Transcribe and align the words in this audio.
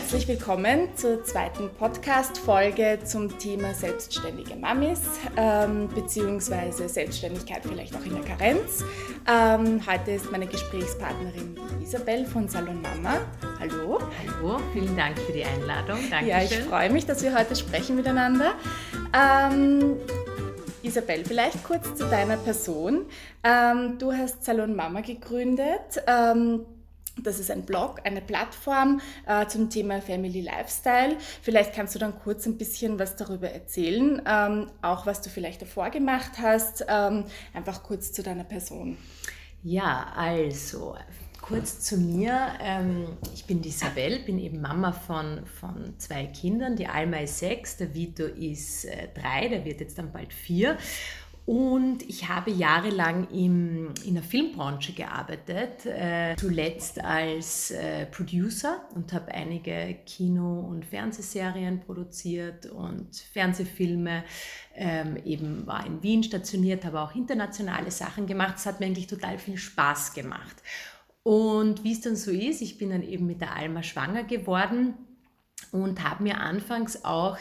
herzlich 0.00 0.26
willkommen 0.28 0.88
zur 0.96 1.22
zweiten 1.24 1.68
Podcast-Folge 1.78 3.00
zum 3.04 3.38
Thema 3.38 3.74
selbstständige 3.74 4.56
Mamis 4.56 5.02
ähm, 5.36 5.88
beziehungsweise 5.94 6.88
Selbstständigkeit 6.88 7.62
vielleicht 7.62 7.94
auch 7.94 8.04
in 8.04 8.14
der 8.14 8.24
Karenz. 8.24 8.82
Ähm, 9.30 9.80
heute 9.86 10.12
ist 10.12 10.32
meine 10.32 10.46
Gesprächspartnerin 10.46 11.54
Isabel 11.82 12.24
von 12.24 12.48
Salon 12.48 12.80
Mama. 12.80 13.20
Hallo. 13.60 13.98
Hallo, 14.26 14.58
vielen 14.72 14.96
Dank 14.96 15.18
für 15.18 15.32
die 15.32 15.44
Einladung. 15.44 15.98
Dankeschön. 16.08 16.28
Ja, 16.28 16.42
ich 16.42 16.58
freue 16.60 16.90
mich, 16.90 17.04
dass 17.04 17.22
wir 17.22 17.38
heute 17.38 17.54
sprechen 17.54 17.94
miteinander. 17.94 18.54
Ähm, 19.12 19.96
Isabel, 20.82 21.26
vielleicht 21.26 21.62
kurz 21.62 21.94
zu 21.94 22.08
deiner 22.08 22.38
Person. 22.38 23.04
Ähm, 23.44 23.98
du 23.98 24.12
hast 24.12 24.44
Salon 24.44 24.74
Mama 24.74 25.02
gegründet. 25.02 26.02
Das 27.22 27.38
ist 27.38 27.50
ein 27.50 27.62
Blog, 27.62 28.00
eine 28.04 28.20
Plattform 28.20 29.00
äh, 29.26 29.46
zum 29.46 29.70
Thema 29.70 30.00
Family 30.00 30.40
Lifestyle. 30.40 31.16
Vielleicht 31.42 31.74
kannst 31.74 31.94
du 31.94 31.98
dann 31.98 32.18
kurz 32.18 32.46
ein 32.46 32.58
bisschen 32.58 32.98
was 32.98 33.16
darüber 33.16 33.50
erzählen, 33.50 34.22
ähm, 34.26 34.70
auch 34.82 35.06
was 35.06 35.20
du 35.20 35.30
vielleicht 35.30 35.62
davor 35.62 35.90
gemacht 35.90 36.32
hast, 36.40 36.84
ähm, 36.88 37.24
einfach 37.54 37.82
kurz 37.82 38.12
zu 38.12 38.22
deiner 38.22 38.44
Person. 38.44 38.96
Ja, 39.62 40.12
also 40.16 40.96
kurz 41.50 41.80
zu 41.80 41.96
mir. 41.96 42.52
Ähm, 42.62 43.08
ich 43.34 43.44
bin 43.44 43.60
die 43.60 43.70
Isabel, 43.70 44.20
bin 44.20 44.38
eben 44.38 44.60
Mama 44.60 44.92
von, 44.92 45.44
von 45.60 45.94
zwei 45.98 46.26
Kindern. 46.26 46.76
Die 46.76 46.86
Alma 46.86 47.18
ist 47.18 47.40
sechs, 47.40 47.76
der 47.76 47.92
Vito 47.92 48.24
ist 48.24 48.84
äh, 48.84 49.08
drei, 49.14 49.48
der 49.48 49.64
wird 49.64 49.80
jetzt 49.80 49.98
dann 49.98 50.12
bald 50.12 50.32
vier. 50.32 50.78
Und 51.46 52.08
ich 52.08 52.28
habe 52.28 52.50
jahrelang 52.50 53.28
im, 53.30 53.92
in 54.04 54.14
der 54.14 54.22
Filmbranche 54.22 54.92
gearbeitet, 54.92 55.84
äh, 55.86 56.36
zuletzt 56.36 57.02
als 57.02 57.70
äh, 57.72 58.06
Producer 58.06 58.84
und 58.94 59.12
habe 59.12 59.32
einige 59.32 59.96
Kino- 60.06 60.60
und 60.60 60.84
Fernsehserien 60.84 61.80
produziert 61.80 62.66
und 62.66 63.16
Fernsehfilme. 63.32 64.22
Ähm, 64.76 65.16
eben 65.24 65.66
war 65.66 65.84
in 65.84 66.02
Wien 66.02 66.22
stationiert, 66.22 66.84
habe 66.84 67.00
auch 67.00 67.14
internationale 67.14 67.90
Sachen 67.90 68.26
gemacht. 68.26 68.54
Es 68.58 68.66
hat 68.66 68.78
mir 68.78 68.86
eigentlich 68.86 69.08
total 69.08 69.38
viel 69.38 69.56
Spaß 69.56 70.14
gemacht. 70.14 70.62
Und 71.22 71.84
wie 71.84 71.92
es 71.92 72.00
dann 72.00 72.16
so 72.16 72.30
ist, 72.30 72.62
ich 72.62 72.78
bin 72.78 72.90
dann 72.90 73.02
eben 73.02 73.26
mit 73.26 73.40
der 73.40 73.54
Alma 73.56 73.82
schwanger 73.82 74.24
geworden 74.24 74.94
und 75.72 76.02
habe 76.02 76.22
mir 76.22 76.40
anfangs 76.40 77.04
auch 77.04 77.38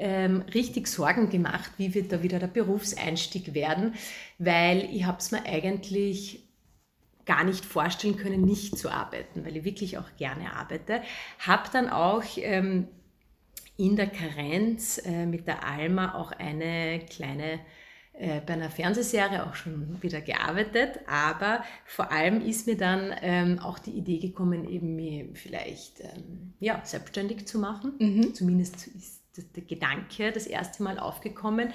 ähm, 0.00 0.42
richtig 0.54 0.88
Sorgen 0.88 1.28
gemacht, 1.28 1.70
wie 1.76 1.94
wird 1.94 2.10
da 2.10 2.22
wieder 2.22 2.38
der 2.38 2.46
Berufseinstieg 2.46 3.54
werden, 3.54 3.94
weil 4.38 4.88
ich 4.92 5.04
habe 5.04 5.18
es 5.18 5.30
mir 5.30 5.44
eigentlich 5.44 6.42
gar 7.26 7.44
nicht 7.44 7.64
vorstellen 7.64 8.16
können, 8.16 8.40
nicht 8.40 8.78
zu 8.78 8.90
arbeiten, 8.90 9.44
weil 9.44 9.56
ich 9.58 9.64
wirklich 9.64 9.98
auch 9.98 10.16
gerne 10.16 10.56
arbeite. 10.56 11.02
Habe 11.38 11.68
dann 11.72 11.88
auch 11.90 12.24
ähm, 12.36 12.88
in 13.76 13.94
der 13.94 14.08
Karenz 14.08 14.98
äh, 14.98 15.26
mit 15.26 15.46
der 15.46 15.64
Alma 15.64 16.14
auch 16.14 16.32
eine 16.32 17.00
kleine 17.08 17.60
äh, 18.14 18.40
bei 18.44 18.54
einer 18.54 18.70
Fernsehserie 18.70 19.46
auch 19.46 19.54
schon 19.54 19.96
wieder 20.02 20.20
gearbeitet, 20.20 21.00
aber 21.06 21.62
vor 21.84 22.10
allem 22.10 22.44
ist 22.44 22.66
mir 22.66 22.76
dann 22.76 23.14
ähm, 23.22 23.58
auch 23.58 23.78
die 23.78 23.92
Idee 23.92 24.18
gekommen, 24.18 24.68
eben 24.68 24.96
mich 24.96 25.26
vielleicht 25.34 26.00
ähm, 26.00 26.54
ja, 26.58 26.80
selbstständig 26.84 27.46
zu 27.46 27.58
machen. 27.58 27.92
Mhm. 27.98 28.34
Zumindest 28.34 28.88
ist 28.88 29.19
der 29.42 29.62
Gedanke 29.62 30.32
das 30.32 30.46
erste 30.46 30.82
Mal 30.82 30.98
aufgekommen 30.98 31.72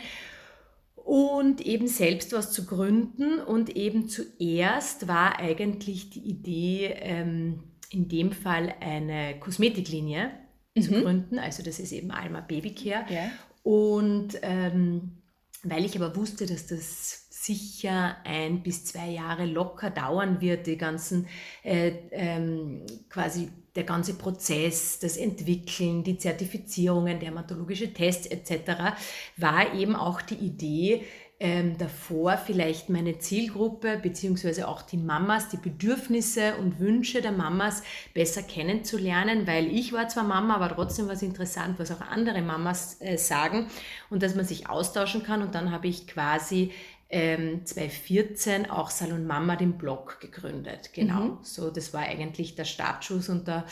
und 0.95 1.61
eben 1.61 1.88
selbst 1.88 2.33
was 2.33 2.52
zu 2.52 2.66
gründen. 2.66 3.39
Und 3.39 3.75
eben 3.75 4.09
zuerst 4.09 5.07
war 5.07 5.39
eigentlich 5.39 6.09
die 6.09 6.27
Idee, 6.27 6.95
ähm, 6.99 7.63
in 7.91 8.09
dem 8.09 8.31
Fall 8.31 8.73
eine 8.80 9.39
Kosmetiklinie 9.39 10.31
mhm. 10.75 10.81
zu 10.81 11.02
gründen. 11.02 11.39
Also 11.39 11.63
das 11.63 11.80
ist 11.80 11.91
eben 11.91 12.11
Alma 12.11 12.41
Babycare. 12.41 13.05
Ja. 13.09 13.31
Und 13.63 14.39
ähm, 14.41 15.17
weil 15.63 15.85
ich 15.85 15.95
aber 15.95 16.16
wusste, 16.16 16.45
dass 16.45 16.68
das 16.68 17.28
sicher 17.29 18.18
ein 18.23 18.63
bis 18.63 18.85
zwei 18.85 19.09
Jahre 19.09 19.45
locker 19.45 19.91
dauern 19.91 20.41
wird, 20.41 20.66
die 20.68 20.78
ganzen 20.78 21.28
äh, 21.63 21.91
ähm, 22.12 22.85
quasi 23.09 23.50
der 23.75 23.84
ganze 23.84 24.13
Prozess, 24.13 25.00
das 25.00 25.18
Entwickeln, 25.18 26.03
die 26.03 26.18
Zertifizierungen, 26.18 27.19
dermatologische 27.19 27.94
Tests 27.94 28.28
etc., 28.28 28.96
war 29.38 29.74
eben 29.74 29.96
auch 29.96 30.22
die 30.22 30.36
Idee, 30.36 31.03
ähm, 31.38 31.78
davor 31.78 32.38
vielleicht 32.38 32.90
meine 32.90 33.19
Zielgruppe 33.19 34.00
beziehungsweise 34.02 34.69
auch 34.69 34.81
die 34.81 34.96
Mamas, 34.96 35.50
die 35.50 35.58
Bedürfnisse 35.58 36.56
und 36.56 36.80
Wünsche 36.80 37.22
der 37.22 37.34
Mamas 37.34 37.84
besser 38.13 38.41
kennenzulernen, 38.41 39.46
weil 39.46 39.68
ich 39.68 39.92
war 39.92 40.07
zwar 40.07 40.24
Mama, 40.24 40.56
aber 40.56 40.74
trotzdem 40.74 41.07
war 41.07 41.16
es 41.16 41.22
interessant, 41.22 41.78
was 41.78 41.92
auch 41.92 42.00
andere 42.00 42.42
Mamas 42.42 43.02
äh, 43.02 43.18
sagen 43.18 43.68
und 44.09 44.24
dass 44.24 44.36
man 44.36 44.46
sich 44.46 44.69
austauschen 44.69 45.24
kann. 45.24 45.42
Und 45.42 45.56
dann 45.56 45.72
habe 45.72 45.88
ich 45.88 46.07
quasi 46.07 46.72
ähm, 47.15 47.65
2014 47.65 48.69
auch 48.69 48.89
Salon 48.89 49.25
Mama 49.25 49.55
den 49.55 49.77
Blog 49.77 50.19
gegründet. 50.19 50.91
Genau, 50.93 51.21
mhm. 51.21 51.37
so 51.43 51.71
das 51.71 51.93
war 51.93 52.01
eigentlich 52.01 52.55
der 52.55 52.65
Startschuss 52.65 53.29
und 53.29 53.47
da 53.47 53.65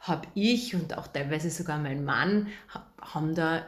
habe 0.00 0.28
ich 0.34 0.74
und 0.74 0.98
auch 0.98 1.06
teilweise 1.06 1.48
sogar 1.48 1.78
mein 1.78 2.04
Mann 2.04 2.48
haben 3.00 3.34
da 3.34 3.64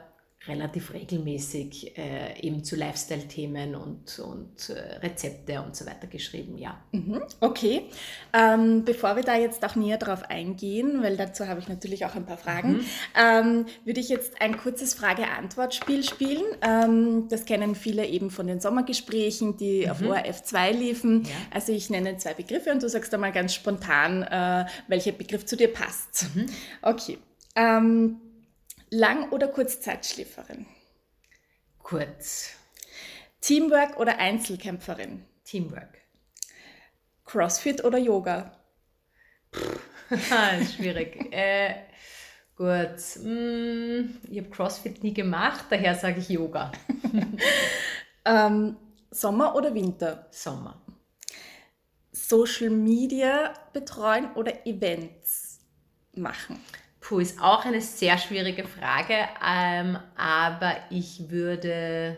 relativ 0.48 0.92
regelmäßig 0.92 1.96
äh, 1.96 2.40
eben 2.40 2.64
zu 2.64 2.74
Lifestyle-Themen 2.74 3.76
und, 3.76 4.18
und 4.18 4.70
äh, 4.70 4.96
Rezepte 4.96 5.62
und 5.62 5.76
so 5.76 5.86
weiter 5.86 6.08
geschrieben, 6.08 6.58
ja. 6.58 6.82
Mhm, 6.90 7.22
okay. 7.38 7.86
Ähm, 8.32 8.84
bevor 8.84 9.14
wir 9.14 9.22
da 9.22 9.36
jetzt 9.36 9.64
auch 9.64 9.76
näher 9.76 9.98
drauf 9.98 10.24
eingehen, 10.28 11.00
weil 11.02 11.16
dazu 11.16 11.46
habe 11.46 11.60
ich 11.60 11.68
natürlich 11.68 12.04
auch 12.06 12.16
ein 12.16 12.26
paar 12.26 12.38
Fragen, 12.38 12.72
mhm. 12.72 12.86
ähm, 13.16 13.66
würde 13.84 14.00
ich 14.00 14.08
jetzt 14.08 14.40
ein 14.40 14.56
kurzes 14.56 14.94
Frage-Antwort-Spiel 14.94 16.02
spielen. 16.02 16.42
Ähm, 16.60 17.28
das 17.28 17.44
kennen 17.44 17.76
viele 17.76 18.04
eben 18.06 18.30
von 18.30 18.48
den 18.48 18.58
Sommergesprächen, 18.58 19.56
die 19.56 19.84
mhm. 19.84 19.90
auf 19.92 20.02
ORF 20.02 20.42
2 20.42 20.72
liefen. 20.72 21.22
Ja. 21.22 21.30
Also 21.54 21.72
ich 21.72 21.88
nenne 21.88 22.16
zwei 22.16 22.34
Begriffe 22.34 22.72
und 22.72 22.82
du 22.82 22.88
sagst 22.88 23.14
einmal 23.14 23.32
ganz 23.32 23.54
spontan, 23.54 24.24
äh, 24.24 24.66
welcher 24.88 25.12
Begriff 25.12 25.46
zu 25.46 25.56
dir 25.56 25.72
passt. 25.72 26.26
Mhm. 26.34 26.46
Okay. 26.82 27.18
Ähm, 27.54 28.16
Lang- 28.94 29.30
oder 29.32 29.48
Kurzzeitschläferin? 29.48 30.66
Kurz. 31.78 32.50
Teamwork 33.40 33.98
oder 33.98 34.18
Einzelkämpferin? 34.18 35.24
Teamwork. 35.44 35.96
Crossfit 37.24 37.82
oder 37.84 37.96
Yoga? 37.96 38.54
schwierig. 40.76 41.32
äh, 41.32 41.74
gut. 42.54 43.24
Mm, 43.24 44.10
ich 44.30 44.38
habe 44.38 44.50
Crossfit 44.50 45.02
nie 45.02 45.14
gemacht, 45.14 45.64
daher 45.70 45.94
sage 45.94 46.20
ich 46.20 46.28
Yoga. 46.28 46.70
ähm, 48.26 48.76
Sommer 49.10 49.54
oder 49.54 49.74
Winter? 49.74 50.26
Sommer. 50.30 50.82
Social 52.12 52.68
Media 52.68 53.54
betreuen 53.72 54.34
oder 54.34 54.66
Events 54.66 55.60
machen? 56.14 56.60
Puh, 57.12 57.18
ist 57.18 57.42
auch 57.42 57.66
eine 57.66 57.82
sehr 57.82 58.16
schwierige 58.16 58.64
Frage, 58.64 59.28
ähm, 59.46 59.98
aber 60.16 60.76
ich 60.88 61.28
würde, 61.28 62.16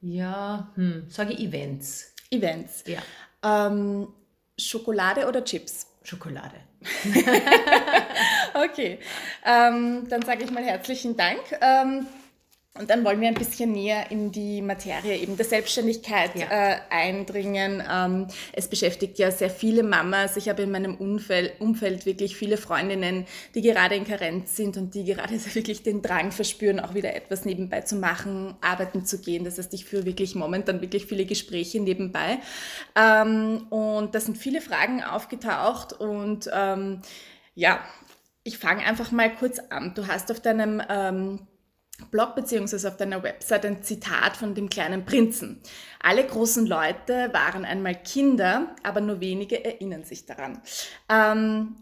ja, 0.00 0.70
hm, 0.76 1.06
sage 1.08 1.36
Events. 1.36 2.14
Events. 2.30 2.84
Ja. 2.86 3.00
Ähm, 3.42 4.06
Schokolade 4.56 5.26
oder 5.26 5.44
Chips? 5.44 5.88
Schokolade. 6.04 6.54
okay, 8.54 9.00
ähm, 9.44 10.06
dann 10.08 10.22
sage 10.22 10.44
ich 10.44 10.52
mal 10.52 10.62
herzlichen 10.62 11.16
Dank. 11.16 11.40
Und 12.78 12.88
dann 12.88 13.04
wollen 13.04 13.20
wir 13.20 13.28
ein 13.28 13.34
bisschen 13.34 13.72
näher 13.72 14.10
in 14.10 14.32
die 14.32 14.62
Materie 14.62 15.18
eben 15.18 15.36
der 15.36 15.44
Selbstständigkeit 15.44 16.34
ja. 16.34 16.46
äh, 16.46 16.78
eindringen. 16.88 17.82
Ähm, 17.86 18.28
es 18.54 18.66
beschäftigt 18.66 19.18
ja 19.18 19.30
sehr 19.30 19.50
viele 19.50 19.82
Mamas. 19.82 20.38
Ich 20.38 20.48
habe 20.48 20.62
in 20.62 20.70
meinem 20.70 20.94
Umfeld, 20.94 21.60
Umfeld 21.60 22.06
wirklich 22.06 22.34
viele 22.34 22.56
Freundinnen, 22.56 23.26
die 23.54 23.60
gerade 23.60 23.94
in 23.94 24.06
Karenz 24.06 24.56
sind 24.56 24.78
und 24.78 24.94
die 24.94 25.04
gerade 25.04 25.34
wirklich 25.54 25.82
den 25.82 26.00
Drang 26.00 26.32
verspüren, 26.32 26.80
auch 26.80 26.94
wieder 26.94 27.14
etwas 27.14 27.44
nebenbei 27.44 27.82
zu 27.82 27.96
machen, 27.96 28.54
arbeiten 28.62 29.04
zu 29.04 29.20
gehen. 29.20 29.44
Das 29.44 29.58
heißt, 29.58 29.74
ich 29.74 29.84
führe 29.84 30.06
wirklich 30.06 30.34
momentan 30.34 30.80
wirklich 30.80 31.04
viele 31.04 31.26
Gespräche 31.26 31.78
nebenbei. 31.78 32.38
Ähm, 32.96 33.66
und 33.68 34.14
da 34.14 34.20
sind 34.20 34.38
viele 34.38 34.62
Fragen 34.62 35.04
aufgetaucht 35.04 35.92
und 35.92 36.48
ähm, 36.50 37.02
ja, 37.54 37.80
ich 38.44 38.56
fange 38.56 38.82
einfach 38.86 39.10
mal 39.10 39.30
kurz 39.30 39.58
an. 39.58 39.92
Du 39.94 40.06
hast 40.06 40.30
auf 40.30 40.40
deinem 40.40 40.82
ähm, 40.88 41.46
Blog 42.10 42.34
beziehungsweise 42.34 42.88
auf 42.88 42.96
deiner 42.96 43.22
Website 43.22 43.66
ein 43.66 43.82
Zitat 43.82 44.36
von 44.36 44.54
dem 44.54 44.68
kleinen 44.68 45.04
Prinzen. 45.04 45.60
Alle 46.00 46.26
großen 46.26 46.66
Leute 46.66 47.30
waren 47.32 47.64
einmal 47.64 47.94
Kinder, 47.94 48.74
aber 48.82 49.00
nur 49.00 49.20
wenige 49.20 49.64
erinnern 49.64 50.04
sich 50.04 50.26
daran. 50.26 50.60
Ähm, 51.08 51.76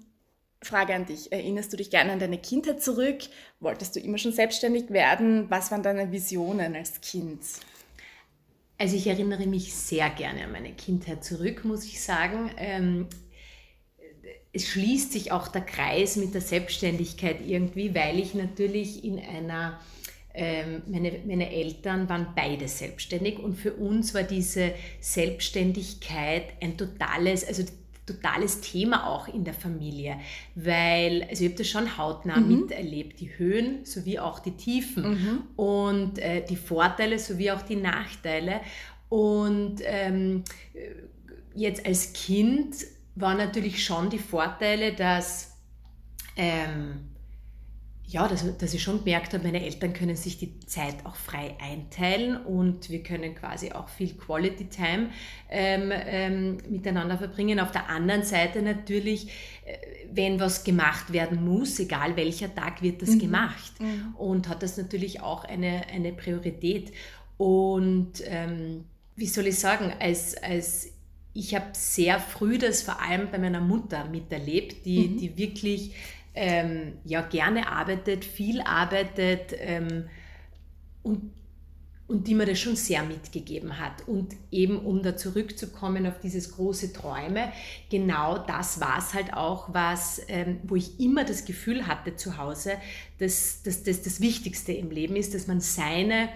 Frage 0.62 0.94
an 0.94 1.06
dich. 1.06 1.32
Erinnerst 1.32 1.72
du 1.72 1.76
dich 1.76 1.90
gerne 1.90 2.12
an 2.12 2.18
deine 2.18 2.38
Kindheit 2.38 2.82
zurück? 2.82 3.22
Wolltest 3.60 3.96
du 3.96 4.00
immer 4.00 4.18
schon 4.18 4.32
selbstständig 4.32 4.90
werden? 4.90 5.46
Was 5.48 5.70
waren 5.70 5.82
deine 5.82 6.12
Visionen 6.12 6.76
als 6.76 7.00
Kind? 7.00 7.40
Also 8.76 8.96
ich 8.96 9.06
erinnere 9.06 9.46
mich 9.46 9.74
sehr 9.74 10.10
gerne 10.10 10.44
an 10.44 10.52
meine 10.52 10.72
Kindheit 10.72 11.24
zurück, 11.24 11.64
muss 11.64 11.84
ich 11.84 12.02
sagen. 12.02 12.50
Ähm, 12.58 13.06
es 14.52 14.66
schließt 14.66 15.12
sich 15.12 15.32
auch 15.32 15.48
der 15.48 15.62
Kreis 15.62 16.16
mit 16.16 16.34
der 16.34 16.40
Selbstständigkeit 16.40 17.46
irgendwie, 17.46 17.94
weil 17.94 18.18
ich 18.18 18.34
natürlich 18.34 19.04
in 19.04 19.18
einer 19.18 19.80
meine, 20.34 21.12
meine 21.26 21.50
Eltern 21.52 22.08
waren 22.08 22.28
beide 22.36 22.68
selbstständig 22.68 23.38
und 23.38 23.54
für 23.54 23.72
uns 23.74 24.14
war 24.14 24.22
diese 24.22 24.72
Selbstständigkeit 25.00 26.52
ein 26.60 26.76
totales, 26.76 27.46
also 27.46 27.64
totales 28.06 28.60
Thema 28.60 29.06
auch 29.06 29.28
in 29.28 29.44
der 29.44 29.54
Familie, 29.54 30.18
weil, 30.54 31.26
also 31.28 31.44
ich 31.44 31.50
habe 31.50 31.58
das 31.58 31.68
schon 31.68 31.96
hautnah 31.96 32.38
mhm. 32.38 32.62
miterlebt, 32.62 33.20
die 33.20 33.38
Höhen 33.38 33.84
sowie 33.84 34.18
auch 34.18 34.38
die 34.40 34.52
Tiefen 34.52 35.10
mhm. 35.10 35.42
und 35.56 36.18
äh, 36.18 36.44
die 36.44 36.56
Vorteile 36.56 37.18
sowie 37.18 37.50
auch 37.50 37.62
die 37.62 37.76
Nachteile. 37.76 38.60
Und 39.08 39.76
ähm, 39.84 40.44
jetzt 41.54 41.84
als 41.86 42.12
Kind 42.12 42.76
waren 43.16 43.38
natürlich 43.38 43.84
schon 43.84 44.10
die 44.10 44.18
Vorteile, 44.18 44.92
dass 44.92 45.56
ähm, 46.36 47.09
ja, 48.10 48.26
dass, 48.26 48.44
dass 48.58 48.74
ich 48.74 48.82
schon 48.82 49.04
gemerkt 49.04 49.32
habe, 49.34 49.44
meine 49.44 49.64
Eltern 49.64 49.92
können 49.92 50.16
sich 50.16 50.36
die 50.36 50.58
Zeit 50.60 50.96
auch 51.04 51.14
frei 51.14 51.54
einteilen 51.60 52.36
und 52.44 52.90
wir 52.90 53.04
können 53.04 53.36
quasi 53.36 53.70
auch 53.70 53.88
viel 53.88 54.14
Quality 54.14 54.64
Time 54.64 55.10
ähm, 55.48 55.92
ähm, 55.92 56.58
miteinander 56.68 57.18
verbringen. 57.18 57.60
Auf 57.60 57.70
der 57.70 57.88
anderen 57.88 58.24
Seite 58.24 58.62
natürlich, 58.62 59.28
äh, 59.64 59.76
wenn 60.12 60.40
was 60.40 60.64
gemacht 60.64 61.12
werden 61.12 61.44
muss, 61.44 61.78
egal 61.78 62.16
welcher 62.16 62.52
Tag 62.52 62.82
wird 62.82 63.00
das 63.00 63.10
mhm. 63.10 63.18
gemacht 63.20 63.72
mhm. 63.78 64.14
und 64.16 64.48
hat 64.48 64.64
das 64.64 64.76
natürlich 64.76 65.20
auch 65.20 65.44
eine, 65.44 65.86
eine 65.92 66.12
Priorität. 66.12 66.92
Und 67.36 68.14
ähm, 68.24 68.86
wie 69.14 69.26
soll 69.26 69.46
ich 69.46 69.58
sagen, 69.58 69.92
als, 70.00 70.36
als 70.42 70.88
ich 71.32 71.54
habe 71.54 71.66
sehr 71.74 72.18
früh 72.18 72.58
das 72.58 72.82
vor 72.82 73.00
allem 73.00 73.30
bei 73.30 73.38
meiner 73.38 73.60
Mutter 73.60 74.06
miterlebt, 74.06 74.84
die, 74.84 75.08
mhm. 75.08 75.18
die 75.18 75.36
wirklich 75.38 75.92
ähm, 76.34 76.98
ja, 77.04 77.22
gerne 77.22 77.68
arbeitet, 77.68 78.24
viel 78.24 78.60
arbeitet 78.60 79.54
ähm, 79.58 80.08
und, 81.02 81.32
und 82.06 82.26
die 82.26 82.34
mir 82.34 82.46
das 82.46 82.58
schon 82.58 82.76
sehr 82.76 83.02
mitgegeben 83.02 83.78
hat. 83.78 84.06
Und 84.06 84.34
eben 84.50 84.78
um 84.78 85.02
da 85.02 85.16
zurückzukommen 85.16 86.06
auf 86.06 86.20
dieses 86.20 86.52
große 86.52 86.92
Träume, 86.92 87.52
genau 87.90 88.38
das 88.38 88.80
war 88.80 88.98
es 88.98 89.14
halt 89.14 89.32
auch, 89.34 89.74
was, 89.74 90.20
ähm, 90.28 90.60
wo 90.64 90.76
ich 90.76 91.00
immer 91.00 91.24
das 91.24 91.44
Gefühl 91.44 91.86
hatte 91.86 92.16
zu 92.16 92.36
Hause, 92.36 92.74
dass, 93.18 93.62
dass 93.62 93.82
das 93.82 94.02
das 94.02 94.20
Wichtigste 94.20 94.72
im 94.72 94.90
Leben 94.90 95.16
ist, 95.16 95.34
dass 95.34 95.46
man 95.46 95.60
seine 95.60 96.28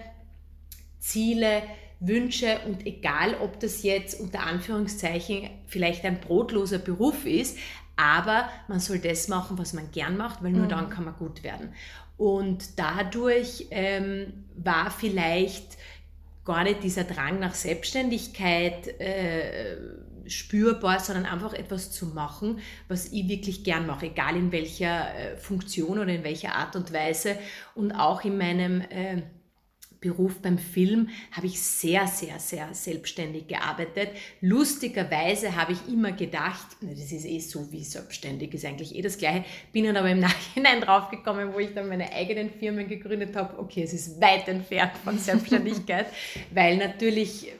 Ziele, 0.99 1.61
Wünsche 1.99 2.59
und 2.67 2.85
egal, 2.85 3.35
ob 3.35 3.59
das 3.59 3.83
jetzt 3.83 4.19
unter 4.19 4.41
Anführungszeichen 4.41 5.49
vielleicht 5.65 6.03
ein 6.03 6.19
brotloser 6.19 6.77
Beruf 6.77 7.25
ist, 7.25 7.57
aber 7.95 8.49
man 8.67 8.79
soll 8.79 8.99
das 8.99 9.27
machen, 9.27 9.57
was 9.57 9.73
man 9.73 9.91
gern 9.91 10.17
macht, 10.17 10.43
weil 10.43 10.51
nur 10.51 10.65
mhm. 10.65 10.69
dann 10.69 10.89
kann 10.89 11.05
man 11.05 11.15
gut 11.15 11.43
werden. 11.43 11.73
Und 12.17 12.79
dadurch 12.79 13.67
ähm, 13.71 14.45
war 14.55 14.89
vielleicht 14.89 15.77
gar 16.45 16.63
nicht 16.63 16.83
dieser 16.83 17.03
Drang 17.03 17.39
nach 17.39 17.53
Selbstständigkeit 17.53 18.87
äh, 18.99 19.77
spürbar, 20.27 20.99
sondern 20.99 21.25
einfach 21.25 21.53
etwas 21.53 21.91
zu 21.91 22.07
machen, 22.07 22.59
was 22.87 23.11
ich 23.11 23.27
wirklich 23.27 23.63
gern 23.63 23.85
mache, 23.85 24.07
egal 24.07 24.35
in 24.35 24.51
welcher 24.51 25.13
äh, 25.15 25.37
Funktion 25.37 25.99
oder 25.99 26.13
in 26.13 26.23
welcher 26.23 26.55
Art 26.55 26.75
und 26.75 26.93
Weise. 26.93 27.37
Und 27.73 27.91
auch 27.91 28.23
in 28.23 28.37
meinem 28.37 28.81
äh, 28.81 29.23
Beruf 30.05 30.39
beim 30.39 30.59
Film 30.59 31.09
habe 31.31 31.47
ich 31.47 31.59
sehr, 31.59 32.05
sehr, 32.05 32.37
sehr 32.37 32.71
selbstständig 32.75 33.47
gearbeitet. 33.47 34.09
Lustigerweise 34.39 35.55
habe 35.55 35.73
ich 35.73 35.91
immer 35.91 36.11
gedacht, 36.11 36.67
das 36.79 37.11
ist 37.11 37.25
eh 37.25 37.39
so 37.39 37.71
wie 37.71 37.83
selbstständig, 37.83 38.53
ist 38.53 38.65
eigentlich 38.65 38.95
eh 38.95 39.01
das 39.01 39.17
Gleiche. 39.17 39.45
Bin 39.73 39.85
dann 39.85 39.97
aber 39.97 40.11
im 40.11 40.19
Nachhinein 40.27 40.81
draufgekommen, 40.81 41.53
wo 41.53 41.59
ich 41.59 41.73
dann 41.73 41.89
meine 41.89 42.13
eigenen 42.13 42.51
Firmen 42.51 42.87
gegründet 42.87 43.35
habe, 43.35 43.57
okay, 43.57 43.81
es 43.81 43.93
ist 43.93 44.21
weit 44.21 44.47
entfernt 44.47 44.93
von 45.03 45.17
Selbstständigkeit, 45.17 46.05
weil 46.51 46.77
natürlich, 46.77 47.51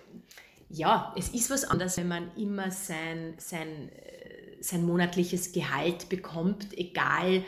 ja, 0.69 1.15
es 1.17 1.29
ist 1.29 1.49
was 1.49 1.63
anderes, 1.63 1.97
wenn 1.97 2.07
man 2.07 2.29
immer 2.37 2.69
sein, 2.69 3.33
sein, 3.37 3.89
äh, 3.89 4.61
sein 4.61 4.85
monatliches 4.85 5.51
Gehalt 5.51 6.09
bekommt, 6.09 6.77
egal 6.77 7.43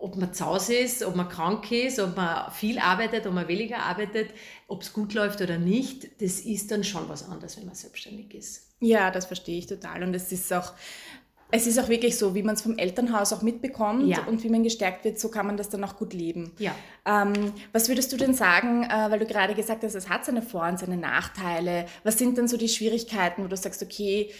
ob 0.00 0.16
man 0.16 0.32
zu 0.32 0.46
Hause 0.46 0.74
ist, 0.74 1.02
ob 1.02 1.16
man 1.16 1.28
krank 1.28 1.70
ist, 1.72 1.98
ob 1.98 2.16
man 2.16 2.50
viel 2.52 2.78
arbeitet, 2.78 3.26
ob 3.26 3.34
man 3.34 3.48
weniger 3.48 3.80
arbeitet, 3.80 4.30
ob 4.66 4.82
es 4.82 4.92
gut 4.92 5.14
läuft 5.14 5.40
oder 5.40 5.58
nicht, 5.58 6.22
das 6.22 6.40
ist 6.40 6.70
dann 6.70 6.84
schon 6.84 7.08
was 7.08 7.28
anderes, 7.28 7.56
wenn 7.56 7.66
man 7.66 7.74
selbstständig 7.74 8.34
ist. 8.34 8.68
Ja, 8.80 9.10
das 9.10 9.26
verstehe 9.26 9.58
ich 9.58 9.66
total. 9.66 10.04
Und 10.04 10.14
es 10.14 10.30
ist 10.30 10.52
auch, 10.52 10.72
es 11.50 11.66
ist 11.66 11.78
auch 11.78 11.88
wirklich 11.88 12.16
so, 12.16 12.34
wie 12.34 12.42
man 12.42 12.54
es 12.54 12.62
vom 12.62 12.78
Elternhaus 12.78 13.32
auch 13.32 13.42
mitbekommt 13.42 14.06
ja. 14.06 14.24
und 14.26 14.44
wie 14.44 14.50
man 14.50 14.62
gestärkt 14.62 15.04
wird, 15.04 15.18
so 15.18 15.30
kann 15.30 15.46
man 15.46 15.56
das 15.56 15.68
dann 15.68 15.82
auch 15.82 15.96
gut 15.96 16.12
leben. 16.12 16.52
Ja. 16.58 16.74
Ähm, 17.04 17.52
was 17.72 17.88
würdest 17.88 18.12
du 18.12 18.16
denn 18.16 18.34
sagen, 18.34 18.84
äh, 18.84 19.10
weil 19.10 19.18
du 19.18 19.26
gerade 19.26 19.54
gesagt 19.54 19.82
hast, 19.82 19.94
es 19.94 20.08
hat 20.08 20.24
seine 20.24 20.42
Vor- 20.42 20.68
und 20.68 20.78
seine 20.78 20.96
Nachteile. 20.96 21.86
Was 22.04 22.18
sind 22.18 22.38
denn 22.38 22.46
so 22.46 22.56
die 22.56 22.68
Schwierigkeiten, 22.68 23.42
wo 23.42 23.48
du 23.48 23.56
sagst, 23.56 23.82
okay, 23.82 24.30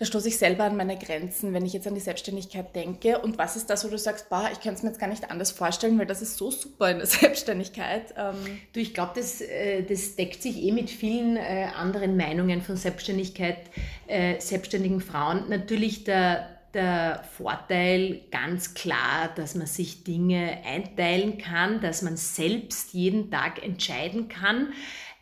da 0.00 0.06
stoße 0.06 0.28
ich 0.28 0.38
selber 0.38 0.64
an 0.64 0.78
meine 0.78 0.96
Grenzen, 0.96 1.52
wenn 1.52 1.66
ich 1.66 1.74
jetzt 1.74 1.86
an 1.86 1.94
die 1.94 2.00
Selbstständigkeit 2.00 2.74
denke. 2.74 3.18
Und 3.18 3.36
was 3.36 3.54
ist 3.54 3.68
das, 3.68 3.84
wo 3.84 3.88
du 3.90 3.98
sagst, 3.98 4.30
boah, 4.30 4.48
ich 4.50 4.58
kann 4.60 4.72
es 4.72 4.82
mir 4.82 4.88
jetzt 4.88 4.98
gar 4.98 5.08
nicht 5.08 5.30
anders 5.30 5.50
vorstellen, 5.50 5.98
weil 5.98 6.06
das 6.06 6.22
ist 6.22 6.38
so 6.38 6.50
super 6.50 6.90
in 6.90 6.96
der 6.96 7.06
Selbstständigkeit. 7.06 8.14
Ähm 8.16 8.34
du, 8.72 8.80
ich 8.80 8.94
glaube, 8.94 9.12
das, 9.14 9.42
äh, 9.42 9.82
das 9.82 10.16
deckt 10.16 10.42
sich 10.42 10.56
eh 10.62 10.72
mit 10.72 10.88
vielen 10.88 11.36
äh, 11.36 11.66
anderen 11.76 12.16
Meinungen 12.16 12.62
von 12.62 12.78
Selbstständigkeit, 12.78 13.58
äh, 14.06 14.40
selbstständigen 14.40 15.02
Frauen. 15.02 15.50
Natürlich 15.50 16.04
der, 16.04 16.48
der 16.72 17.22
Vorteil 17.36 18.22
ganz 18.30 18.72
klar, 18.72 19.28
dass 19.36 19.54
man 19.54 19.66
sich 19.66 20.02
Dinge 20.02 20.60
einteilen 20.64 21.36
kann, 21.36 21.82
dass 21.82 22.00
man 22.00 22.16
selbst 22.16 22.94
jeden 22.94 23.30
Tag 23.30 23.62
entscheiden 23.62 24.28
kann, 24.30 24.72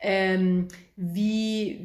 ähm, 0.01 0.69
wie 0.95 1.81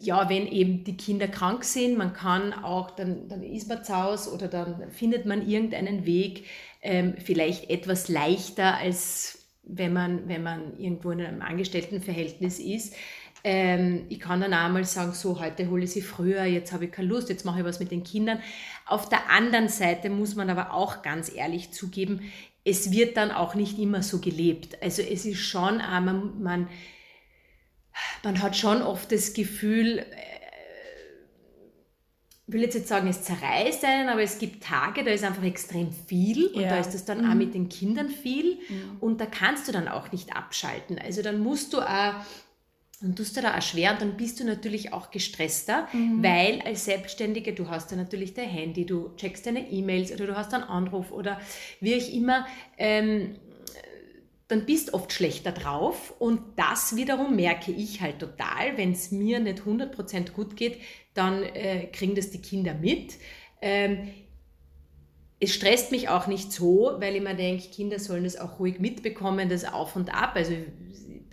ja, 0.00 0.28
wenn 0.30 0.46
eben 0.46 0.84
die 0.84 0.96
Kinder 0.96 1.28
krank 1.28 1.64
sind, 1.64 1.98
man 1.98 2.14
kann 2.14 2.52
auch, 2.52 2.90
dann, 2.90 3.28
dann 3.28 3.42
ist 3.42 3.68
man 3.68 3.84
zu 3.84 3.96
Hause 3.96 4.32
oder 4.32 4.48
dann 4.48 4.90
findet 4.90 5.26
man 5.26 5.46
irgendeinen 5.46 6.06
Weg, 6.06 6.46
ähm, 6.82 7.14
vielleicht 7.18 7.68
etwas 7.70 8.08
leichter, 8.08 8.78
als 8.78 9.46
wenn 9.62 9.92
man, 9.92 10.26
wenn 10.26 10.42
man 10.42 10.78
irgendwo 10.78 11.10
in 11.10 11.20
einem 11.20 11.42
Angestelltenverhältnis 11.42 12.58
ist. 12.58 12.94
Ähm, 13.44 14.06
ich 14.08 14.20
kann 14.20 14.40
dann 14.40 14.54
auch 14.54 14.70
mal 14.70 14.84
sagen, 14.84 15.12
so, 15.12 15.40
heute 15.40 15.68
hole 15.68 15.84
ich 15.84 15.92
sie 15.92 16.02
früher, 16.02 16.44
jetzt 16.44 16.72
habe 16.72 16.86
ich 16.86 16.92
keine 16.92 17.08
Lust, 17.08 17.28
jetzt 17.28 17.44
mache 17.44 17.60
ich 17.60 17.64
was 17.64 17.80
mit 17.80 17.90
den 17.90 18.02
Kindern. 18.02 18.40
Auf 18.86 19.08
der 19.08 19.30
anderen 19.30 19.68
Seite 19.68 20.10
muss 20.10 20.34
man 20.34 20.50
aber 20.50 20.72
auch 20.74 21.02
ganz 21.02 21.32
ehrlich 21.34 21.72
zugeben, 21.72 22.30
es 22.64 22.90
wird 22.90 23.16
dann 23.16 23.30
auch 23.30 23.54
nicht 23.54 23.78
immer 23.78 24.02
so 24.02 24.18
gelebt. 24.18 24.82
Also 24.82 25.02
es 25.02 25.24
ist 25.24 25.40
schon, 25.40 25.78
man, 25.78 26.42
man 26.42 26.68
man 28.22 28.40
hat 28.42 28.56
schon 28.56 28.82
oft 28.82 29.10
das 29.12 29.32
Gefühl, 29.32 29.98
äh, 29.98 30.04
ich 32.46 32.54
will 32.54 32.62
jetzt 32.62 32.74
nicht 32.74 32.88
sagen, 32.88 33.08
es 33.08 33.22
zerreißt 33.22 33.84
einen, 33.84 34.08
aber 34.08 34.22
es 34.22 34.38
gibt 34.38 34.64
Tage, 34.64 35.04
da 35.04 35.12
ist 35.12 35.22
einfach 35.22 35.44
extrem 35.44 35.92
viel 35.92 36.48
und 36.48 36.62
ja. 36.62 36.70
da 36.70 36.78
ist 36.78 36.90
das 36.90 37.04
dann 37.04 37.24
mhm. 37.24 37.30
auch 37.30 37.34
mit 37.34 37.54
den 37.54 37.68
Kindern 37.68 38.08
viel 38.08 38.56
mhm. 38.68 38.96
und 38.98 39.20
da 39.20 39.26
kannst 39.26 39.68
du 39.68 39.72
dann 39.72 39.86
auch 39.86 40.10
nicht 40.10 40.34
abschalten. 40.34 40.98
Also 40.98 41.22
dann 41.22 41.38
musst 41.38 41.72
du 41.72 41.80
auch 41.80 42.14
und 43.02 43.16
tust 43.16 43.36
du 43.36 43.40
da 43.40 43.56
auch 43.56 43.62
schwer 43.62 43.92
und 43.92 44.02
dann 44.02 44.16
bist 44.16 44.40
du 44.40 44.44
natürlich 44.44 44.92
auch 44.92 45.10
gestresster, 45.10 45.88
mhm. 45.92 46.22
weil 46.22 46.60
als 46.62 46.84
Selbstständige, 46.84 47.54
du 47.54 47.68
hast 47.68 47.90
ja 47.92 47.96
natürlich 47.96 48.34
dein 48.34 48.48
Handy, 48.48 48.84
du 48.84 49.10
checkst 49.16 49.46
deine 49.46 49.70
E-Mails 49.70 50.12
oder 50.12 50.26
du 50.26 50.36
hast 50.36 50.52
einen 50.52 50.64
Anruf 50.64 51.10
oder 51.10 51.40
wie 51.80 51.94
auch 51.96 52.12
immer, 52.12 52.46
ähm, 52.76 53.36
dann 54.50 54.66
bist 54.66 54.94
oft 54.94 55.12
schlechter 55.12 55.52
drauf 55.52 56.12
und 56.18 56.40
das 56.56 56.96
wiederum 56.96 57.36
merke 57.36 57.70
ich 57.70 58.00
halt 58.00 58.18
total, 58.18 58.76
wenn 58.76 58.92
es 58.92 59.12
mir 59.12 59.38
nicht 59.38 59.60
100% 59.60 60.32
gut 60.32 60.56
geht, 60.56 60.78
dann 61.14 61.42
äh, 61.42 61.86
kriegen 61.86 62.14
das 62.14 62.30
die 62.30 62.42
Kinder 62.42 62.74
mit. 62.74 63.14
Ähm, 63.62 64.10
es 65.38 65.54
stresst 65.54 65.90
mich 65.92 66.08
auch 66.08 66.26
nicht 66.26 66.52
so, 66.52 66.96
weil 66.98 67.16
ich 67.16 67.22
mir 67.22 67.34
denke, 67.34 67.68
Kinder 67.68 67.98
sollen 67.98 68.24
das 68.24 68.36
auch 68.36 68.58
ruhig 68.58 68.80
mitbekommen, 68.80 69.48
das 69.48 69.64
Auf 69.64 69.96
und 69.96 70.12
Ab. 70.12 70.32
Also 70.34 70.52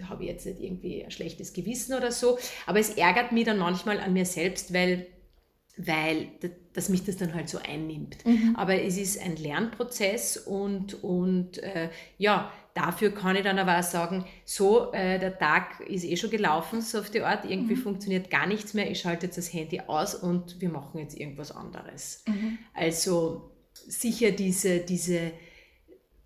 habe 0.07 0.23
ich 0.23 0.29
jetzt 0.29 0.45
nicht 0.45 0.61
irgendwie 0.61 1.03
ein 1.03 1.11
schlechtes 1.11 1.53
Gewissen 1.53 1.95
oder 1.95 2.11
so, 2.11 2.37
aber 2.65 2.79
es 2.79 2.91
ärgert 2.91 3.31
mich 3.31 3.45
dann 3.45 3.57
manchmal 3.57 3.99
an 3.99 4.13
mir 4.13 4.25
selbst, 4.25 4.73
weil 4.73 5.07
weil 5.77 6.29
dass 6.73 6.89
mich 6.89 7.05
das 7.05 7.17
dann 7.17 7.33
halt 7.33 7.49
so 7.49 7.59
einnimmt. 7.59 8.25
Mhm. 8.25 8.55
Aber 8.55 8.81
es 8.81 8.97
ist 8.97 9.21
ein 9.21 9.35
Lernprozess 9.35 10.37
und, 10.37 11.03
und 11.03 11.59
äh, 11.59 11.89
ja, 12.17 12.51
dafür 12.77 13.11
kann 13.11 13.35
ich 13.35 13.43
dann 13.43 13.57
aber 13.57 13.79
auch 13.79 13.83
sagen, 13.83 14.25
so, 14.45 14.91
äh, 14.93 15.17
der 15.17 15.37
Tag 15.37 15.79
ist 15.81 16.05
eh 16.05 16.15
schon 16.15 16.29
gelaufen, 16.29 16.81
so 16.81 16.99
auf 16.99 17.09
die 17.09 17.21
Art, 17.21 17.43
irgendwie 17.43 17.75
mhm. 17.75 17.81
funktioniert 17.81 18.29
gar 18.29 18.45
nichts 18.45 18.73
mehr, 18.73 18.89
ich 18.89 18.99
schalte 18.99 19.25
jetzt 19.25 19.37
das 19.37 19.51
Handy 19.51 19.81
aus 19.87 20.13
und 20.13 20.61
wir 20.61 20.69
machen 20.69 20.99
jetzt 20.99 21.17
irgendwas 21.19 21.51
anderes. 21.51 22.23
Mhm. 22.27 22.59
Also 22.75 23.51
sicher 23.73 24.31
diese, 24.31 24.79
diese 24.79 25.31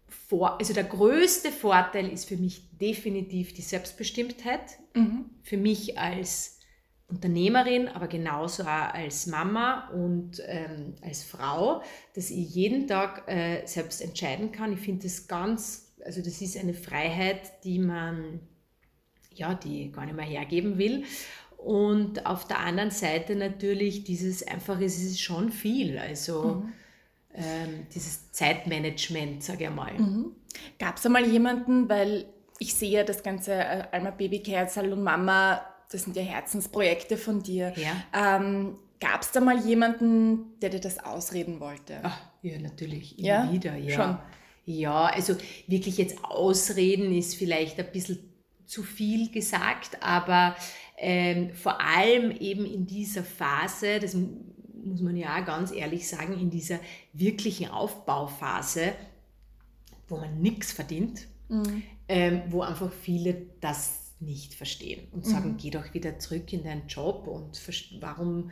Vor 0.07 0.59
also 0.59 0.73
der 0.73 0.83
größte 0.83 1.51
Vorteil 1.51 2.11
ist 2.11 2.25
für 2.25 2.37
mich 2.37 2.77
definitiv 2.77 3.53
die 3.53 3.61
Selbstbestimmtheit, 3.61 4.77
mhm. 4.93 5.29
für 5.43 5.57
mich 5.57 5.97
als 5.97 6.59
Unternehmerin, 7.07 7.87
aber 7.87 8.07
genauso 8.07 8.63
auch 8.63 8.93
als 8.93 9.27
Mama 9.27 9.89
und 9.89 10.41
ähm, 10.45 10.95
als 11.01 11.23
Frau, 11.23 11.81
dass 12.13 12.29
ich 12.29 12.55
jeden 12.55 12.87
Tag 12.87 13.27
äh, 13.27 13.65
selbst 13.65 14.01
entscheiden 14.01 14.51
kann. 14.51 14.73
Ich 14.73 14.79
finde 14.79 15.03
das 15.03 15.27
ganz, 15.27 15.90
also 16.05 16.21
das 16.21 16.41
ist 16.41 16.57
eine 16.57 16.73
Freiheit, 16.73 17.63
die 17.63 17.79
man, 17.79 18.39
ja, 19.33 19.53
die 19.53 19.91
gar 19.91 20.05
nicht 20.05 20.15
mehr 20.15 20.25
hergeben 20.25 20.77
will. 20.77 21.03
Und 21.57 22.25
auf 22.25 22.47
der 22.47 22.59
anderen 22.59 22.91
Seite 22.91 23.35
natürlich 23.35 24.03
dieses 24.03 24.45
einfach, 24.47 24.79
es 24.81 25.01
ist 25.01 25.21
schon 25.21 25.51
viel. 25.51 25.97
Also 25.97 26.63
mhm. 26.63 26.73
ähm, 27.35 27.87
dieses 27.93 28.31
Zeitmanagement, 28.31 29.43
sage 29.43 29.65
ich 29.65 29.69
mal. 29.69 29.93
Mhm. 29.93 30.35
Gab 30.79 30.97
es 30.97 31.05
einmal 31.05 31.25
jemanden, 31.25 31.87
weil 31.87 32.25
ich 32.59 32.73
sehe 32.73 33.05
das 33.05 33.23
ganze 33.23 33.53
äh, 33.53 33.83
Alma 33.91 34.11
Baby 34.11 34.41
Care 34.41 34.67
Salon 34.67 35.03
Mama 35.03 35.61
das 35.91 36.03
sind 36.03 36.15
ja 36.15 36.23
Herzensprojekte 36.23 37.17
von 37.17 37.43
dir. 37.43 37.73
Ja. 37.75 38.37
Ähm, 38.37 38.77
Gab 38.99 39.23
es 39.23 39.31
da 39.31 39.39
mal 39.39 39.59
jemanden, 39.65 40.59
der 40.59 40.69
dir 40.69 40.79
das 40.79 41.03
ausreden 41.03 41.59
wollte? 41.59 41.99
Ach, 42.03 42.21
ja, 42.43 42.59
natürlich, 42.59 43.17
immer 43.17 43.27
ja? 43.27 43.51
wieder, 43.51 43.75
ja. 43.75 43.95
Schon. 43.95 44.17
Ja, 44.65 45.05
also 45.05 45.35
wirklich 45.67 45.97
jetzt 45.97 46.23
ausreden 46.23 47.13
ist 47.13 47.35
vielleicht 47.35 47.79
ein 47.79 47.91
bisschen 47.91 48.19
zu 48.65 48.83
viel 48.83 49.31
gesagt, 49.31 50.01
aber 50.01 50.55
ähm, 50.97 51.53
vor 51.55 51.81
allem 51.81 52.31
eben 52.31 52.65
in 52.65 52.85
dieser 52.85 53.23
Phase, 53.23 53.99
das 53.99 54.15
muss 54.15 55.01
man 55.01 55.17
ja 55.17 55.39
ganz 55.41 55.71
ehrlich 55.71 56.07
sagen, 56.07 56.39
in 56.39 56.49
dieser 56.49 56.79
wirklichen 57.11 57.69
Aufbauphase, 57.69 58.93
wo 60.07 60.17
man 60.17 60.41
nichts 60.41 60.71
verdient, 60.71 61.27
mhm. 61.49 61.83
ähm, 62.07 62.43
wo 62.49 62.61
einfach 62.61 62.91
viele 62.91 63.47
das 63.59 64.13
nicht 64.19 64.53
verstehen 64.53 65.07
und 65.11 65.25
sagen, 65.25 65.53
mhm. 65.53 65.57
geh 65.57 65.71
doch 65.71 65.93
wieder 65.93 66.19
zurück 66.19 66.53
in 66.53 66.63
deinen 66.63 66.87
Job 66.87 67.27
und 67.27 67.59
warum 67.99 68.51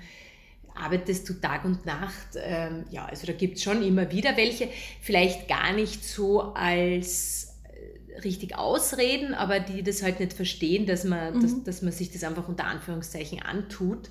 arbeitest 0.80 1.28
du 1.30 1.34
Tag 1.34 1.66
und 1.66 1.86
Nacht? 1.86 2.36
Ähm, 2.36 2.86
ja, 2.90 3.06
also 3.06 3.28
da 3.28 3.34
gibt 3.34 3.58
es 3.58 3.64
schon 3.64 3.84
immer 3.84 4.12
wieder 4.12 4.38
welche, 4.38 4.70
vielleicht 5.02 5.48
gar 5.48 5.74
nicht 5.74 6.04
so 6.04 6.54
als 6.54 7.58
äh, 7.64 8.20
richtig 8.22 8.58
ausreden, 8.58 9.34
aber 9.34 9.60
die 9.60 9.84
das 9.84 10.04
halt 10.04 10.20
nicht 10.20 10.34
verstehen, 10.34 10.86
dass 10.86 11.04
man, 11.04 11.36
mhm. 11.36 11.42
dass, 11.42 11.64
dass 11.64 11.82
man 11.82 11.92
sich 11.92 12.12
das 12.12 12.24
einfach 12.24 12.48
unter 12.48 12.66
Anführungszeichen 12.66 13.42
antut. 13.42 14.10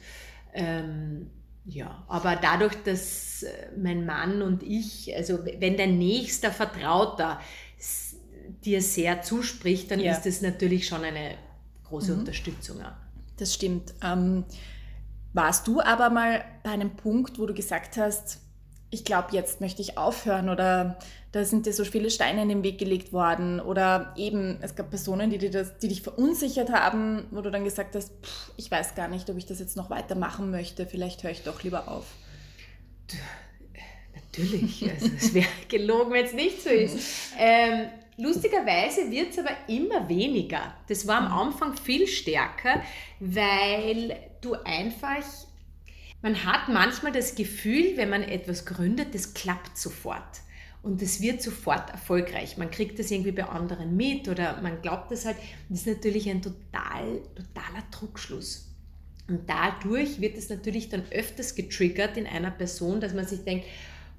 Ähm, 0.54 1.30
ja, 1.64 2.04
aber 2.08 2.36
dadurch, 2.36 2.74
dass 2.84 3.42
äh, 3.42 3.52
mein 3.76 4.06
Mann 4.06 4.42
und 4.42 4.62
ich, 4.62 5.14
also 5.14 5.38
wenn 5.58 5.76
dein 5.76 5.98
nächster 5.98 6.50
Vertrauter 6.50 7.40
dir 8.64 8.82
sehr 8.82 9.22
zuspricht, 9.22 9.90
dann 9.90 10.00
ja. 10.00 10.12
ist 10.12 10.22
das 10.22 10.40
natürlich 10.40 10.86
schon 10.86 11.04
eine 11.04 11.34
große 11.84 12.12
mhm. 12.12 12.20
Unterstützung. 12.20 12.78
Das 13.36 13.54
stimmt. 13.54 13.94
Ähm, 14.02 14.44
warst 15.38 15.68
du 15.68 15.80
aber 15.80 16.10
mal 16.10 16.44
bei 16.64 16.70
einem 16.70 16.96
Punkt, 16.96 17.38
wo 17.38 17.46
du 17.46 17.54
gesagt 17.54 17.96
hast, 17.96 18.40
ich 18.90 19.04
glaube, 19.04 19.28
jetzt 19.32 19.60
möchte 19.60 19.80
ich 19.82 19.96
aufhören 19.96 20.48
oder 20.48 20.98
da 21.30 21.44
sind 21.44 21.66
dir 21.66 21.72
so 21.72 21.84
viele 21.84 22.10
Steine 22.10 22.42
in 22.42 22.48
den 22.48 22.64
Weg 22.64 22.78
gelegt 22.78 23.12
worden 23.12 23.60
oder 23.60 24.14
eben, 24.16 24.58
es 24.62 24.74
gab 24.74 24.90
Personen, 24.90 25.30
die, 25.30 25.38
dir 25.38 25.52
das, 25.52 25.78
die 25.78 25.86
dich 25.86 26.02
verunsichert 26.02 26.72
haben, 26.72 27.26
wo 27.30 27.40
du 27.40 27.52
dann 27.52 27.62
gesagt 27.62 27.94
hast, 27.94 28.10
pff, 28.20 28.50
ich 28.56 28.68
weiß 28.68 28.96
gar 28.96 29.06
nicht, 29.06 29.30
ob 29.30 29.36
ich 29.36 29.46
das 29.46 29.60
jetzt 29.60 29.76
noch 29.76 29.90
weitermachen 29.90 30.50
möchte, 30.50 30.86
vielleicht 30.86 31.22
höre 31.22 31.30
ich 31.30 31.44
doch 31.44 31.62
lieber 31.62 31.86
auf. 31.86 32.06
Natürlich, 34.12 34.90
also 34.90 35.06
es 35.16 35.34
wäre 35.34 35.46
gelogen, 35.68 36.12
wenn 36.12 36.26
es 36.26 36.32
nicht 36.32 36.62
so 36.62 36.70
ist. 36.70 36.96
Ähm, 37.38 37.90
Lustigerweise 38.18 39.12
wird 39.12 39.30
es 39.30 39.38
aber 39.38 39.56
immer 39.68 40.08
weniger. 40.08 40.74
Das 40.88 41.06
war 41.06 41.18
am 41.18 41.26
mhm. 41.26 41.52
Anfang 41.52 41.76
viel 41.76 42.08
stärker, 42.08 42.82
weil 43.20 44.16
du 44.40 44.54
einfach, 44.54 45.24
man 46.20 46.44
hat 46.44 46.68
manchmal 46.68 47.12
das 47.12 47.36
Gefühl, 47.36 47.96
wenn 47.96 48.10
man 48.10 48.22
etwas 48.22 48.66
gründet, 48.66 49.14
das 49.14 49.34
klappt 49.34 49.78
sofort. 49.78 50.40
Und 50.82 51.00
es 51.00 51.20
wird 51.20 51.42
sofort 51.42 51.90
erfolgreich. 51.90 52.56
Man 52.56 52.72
kriegt 52.72 52.98
das 52.98 53.10
irgendwie 53.12 53.32
bei 53.32 53.44
anderen 53.44 53.96
mit 53.96 54.28
oder 54.28 54.60
man 54.62 54.82
glaubt 54.82 55.12
das 55.12 55.24
halt. 55.24 55.36
Das 55.68 55.80
ist 55.80 55.86
natürlich 55.86 56.28
ein 56.28 56.42
total, 56.42 57.20
totaler 57.36 57.84
Druckschluss. 57.92 58.68
Und 59.28 59.48
dadurch 59.48 60.20
wird 60.20 60.36
es 60.36 60.48
natürlich 60.48 60.88
dann 60.88 61.04
öfters 61.10 61.54
getriggert 61.54 62.16
in 62.16 62.26
einer 62.26 62.50
Person, 62.50 63.00
dass 63.00 63.14
man 63.14 63.26
sich 63.26 63.44
denkt, 63.44 63.66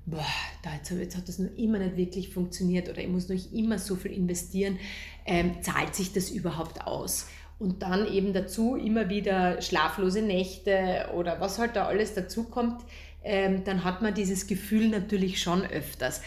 boah, 0.10 0.26
da 0.64 0.74
jetzt, 0.76 0.92
jetzt, 0.92 1.18
hat 1.18 1.28
das 1.28 1.40
noch 1.40 1.56
immer 1.58 1.80
nicht 1.80 1.98
wirklich 1.98 2.30
funktioniert 2.30 2.90
oder 2.90 3.00
ich 3.00 3.08
muss 3.08 3.30
noch 3.30 3.38
immer 3.52 3.78
so 3.78 3.96
viel 3.96 4.12
investieren, 4.12 4.80
ähm, 5.26 5.62
zahlt 5.62 5.96
sich 5.96 6.14
das 6.14 6.30
überhaupt 6.30 6.82
aus? 6.86 7.28
Und 7.60 7.82
dann 7.82 8.08
eben 8.12 8.32
dazu 8.32 8.76
immer 8.76 9.10
wieder 9.10 9.62
schlaflose 9.62 10.22
Nächte 10.22 11.10
oder 11.14 11.42
was 11.42 11.60
halt 11.60 11.76
da 11.76 11.88
alles 11.88 12.14
dazu 12.14 12.46
kommt, 12.46 12.82
ähm, 13.24 13.64
dann 13.66 13.84
hat 13.84 14.02
man 14.02 14.14
dieses 14.14 14.48
Gefühl 14.48 14.88
natürlich 14.88 15.42
schon 15.42 15.66
öfters. 15.66 16.22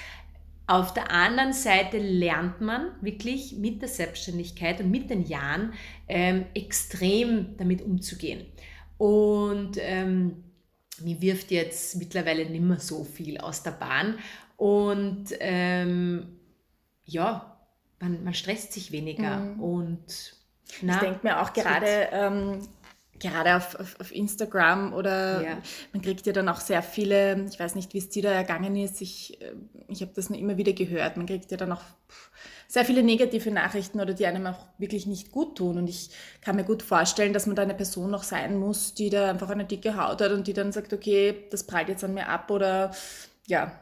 Auf 0.66 0.94
der 0.94 1.10
anderen 1.10 1.52
Seite 1.52 1.98
lernt 1.98 2.60
man 2.60 2.88
wirklich 3.00 3.56
mit 3.56 3.80
der 3.82 3.88
Selbstständigkeit 3.88 4.80
und 4.80 4.90
mit 4.90 5.10
den 5.10 5.26
Jahren 5.26 5.72
ähm, 6.06 6.44
extrem 6.54 7.56
damit 7.56 7.82
umzugehen. 7.82 8.44
Und 8.98 9.72
ähm, 9.80 10.44
mir 11.04 11.20
wirft 11.20 11.50
jetzt 11.50 11.96
mittlerweile 11.96 12.48
nicht 12.48 12.62
mehr 12.62 12.80
so 12.80 13.04
viel 13.04 13.38
aus 13.38 13.62
der 13.62 13.72
Bahn. 13.72 14.18
Und 14.56 15.26
ähm, 15.40 16.38
ja, 17.04 17.58
man, 18.00 18.24
man 18.24 18.34
stresst 18.34 18.72
sich 18.72 18.92
weniger. 18.92 19.38
Mhm. 19.38 19.60
Und 19.60 20.36
na, 20.82 20.94
ich 20.94 21.00
denke 21.00 21.20
mir 21.22 21.40
auch 21.40 21.52
gerade, 21.52 22.08
ähm, 22.12 22.68
gerade 23.18 23.56
auf, 23.56 23.74
auf, 23.76 24.00
auf, 24.00 24.12
Instagram 24.12 24.92
oder 24.92 25.42
ja. 25.42 25.58
man 25.92 26.02
kriegt 26.02 26.26
ja 26.26 26.32
dann 26.32 26.48
auch 26.48 26.60
sehr 26.60 26.82
viele, 26.82 27.46
ich 27.48 27.58
weiß 27.58 27.74
nicht, 27.74 27.94
wie 27.94 27.98
es 27.98 28.08
dir 28.08 28.22
da 28.22 28.32
ergangen 28.32 28.76
ist, 28.76 29.00
ich, 29.00 29.40
äh, 29.40 29.52
ich 29.88 30.02
habe 30.02 30.12
das 30.14 30.30
nur 30.30 30.38
immer 30.38 30.56
wieder 30.56 30.72
gehört, 30.72 31.16
man 31.16 31.26
kriegt 31.26 31.50
ja 31.50 31.56
dann 31.56 31.72
auch 31.72 31.82
sehr 32.72 32.86
viele 32.86 33.02
negative 33.02 33.50
Nachrichten 33.50 34.00
oder 34.00 34.14
die 34.14 34.24
einem 34.24 34.46
auch 34.46 34.64
wirklich 34.78 35.06
nicht 35.06 35.30
gut 35.30 35.58
tun. 35.58 35.76
Und 35.76 35.90
ich 35.90 36.08
kann 36.40 36.56
mir 36.56 36.64
gut 36.64 36.82
vorstellen, 36.82 37.34
dass 37.34 37.46
man 37.46 37.54
da 37.54 37.60
eine 37.60 37.74
Person 37.74 38.10
noch 38.10 38.22
sein 38.22 38.58
muss, 38.58 38.94
die 38.94 39.10
da 39.10 39.28
einfach 39.28 39.50
eine 39.50 39.66
dicke 39.66 39.94
Haut 39.94 40.22
hat 40.22 40.32
und 40.32 40.46
die 40.46 40.54
dann 40.54 40.72
sagt, 40.72 40.94
okay, 40.94 41.34
das 41.50 41.64
prallt 41.64 41.90
jetzt 41.90 42.02
an 42.02 42.14
mir 42.14 42.28
ab 42.28 42.50
oder 42.50 42.92
ja. 43.46 43.78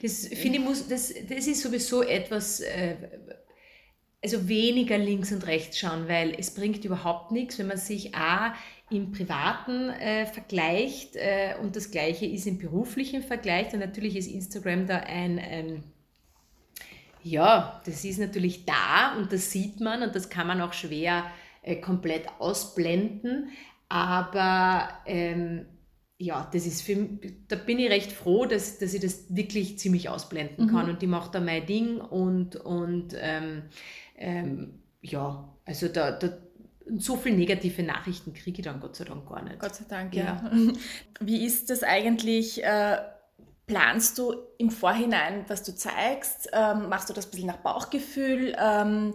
Das 0.00 0.28
finde 0.28 0.58
ich 0.58 0.64
muss, 0.64 0.86
das, 0.86 1.12
das 1.28 1.48
ist 1.48 1.62
sowieso 1.62 2.04
etwas, 2.04 2.60
äh, 2.60 2.94
also 4.22 4.48
weniger 4.48 4.98
links 4.98 5.32
und 5.32 5.44
rechts 5.48 5.76
schauen, 5.76 6.06
weil 6.06 6.32
es 6.38 6.54
bringt 6.54 6.84
überhaupt 6.84 7.32
nichts, 7.32 7.58
wenn 7.58 7.66
man 7.66 7.76
sich 7.76 8.14
A 8.14 8.54
im 8.88 9.10
privaten 9.10 9.90
äh, 9.90 10.26
vergleicht 10.26 11.16
äh, 11.16 11.56
und 11.60 11.74
das 11.74 11.90
gleiche 11.90 12.26
ist 12.26 12.46
im 12.46 12.58
beruflichen 12.58 13.20
Vergleich. 13.20 13.72
Und 13.72 13.80
natürlich 13.80 14.14
ist 14.14 14.28
Instagram 14.28 14.86
da 14.86 14.98
ein, 14.98 15.40
ein 15.40 15.82
ja, 17.22 17.80
das 17.84 18.04
ist 18.04 18.18
natürlich 18.18 18.64
da 18.64 19.16
und 19.16 19.32
das 19.32 19.50
sieht 19.50 19.80
man 19.80 20.02
und 20.02 20.14
das 20.14 20.28
kann 20.28 20.46
man 20.46 20.60
auch 20.60 20.72
schwer 20.72 21.24
äh, 21.62 21.76
komplett 21.76 22.26
ausblenden. 22.38 23.50
Aber 23.88 24.88
ähm, 25.06 25.66
ja, 26.18 26.48
das 26.52 26.66
ist 26.66 26.82
für, 26.82 27.08
da 27.48 27.56
bin 27.56 27.78
ich 27.78 27.90
recht 27.90 28.12
froh, 28.12 28.44
dass, 28.44 28.78
dass 28.78 28.92
ich 28.92 29.00
das 29.00 29.34
wirklich 29.34 29.78
ziemlich 29.78 30.08
ausblenden 30.08 30.66
mhm. 30.66 30.70
kann 30.70 30.90
und 30.90 31.00
die 31.00 31.06
macht 31.06 31.34
da 31.34 31.40
mein 31.40 31.64
Ding 31.66 32.00
und, 32.00 32.56
und 32.56 33.14
ähm, 33.18 33.62
ähm, 34.16 34.82
ja, 35.00 35.56
also 35.64 35.88
da, 35.88 36.12
da 36.12 36.38
so 36.96 37.16
viele 37.16 37.36
negative 37.36 37.82
Nachrichten 37.82 38.32
kriege 38.32 38.60
ich 38.60 38.64
dann 38.64 38.80
Gott 38.80 38.96
sei 38.96 39.04
Dank 39.04 39.28
gar 39.28 39.42
nicht. 39.42 39.60
Gott 39.60 39.74
sei 39.74 39.84
Dank, 39.88 40.14
ja. 40.14 40.24
ja. 40.24 40.72
Wie 41.20 41.44
ist 41.44 41.70
das 41.70 41.82
eigentlich? 41.82 42.64
Äh 42.64 42.98
planst 43.68 44.18
du 44.18 44.34
im 44.58 44.70
Vorhinein, 44.70 45.44
was 45.46 45.62
du 45.62 45.72
zeigst? 45.72 46.50
Ähm, 46.52 46.88
machst 46.88 47.08
du 47.08 47.12
das 47.12 47.26
ein 47.26 47.30
bisschen 47.30 47.46
nach 47.46 47.58
Bauchgefühl? 47.58 48.56
Ähm, 48.58 49.14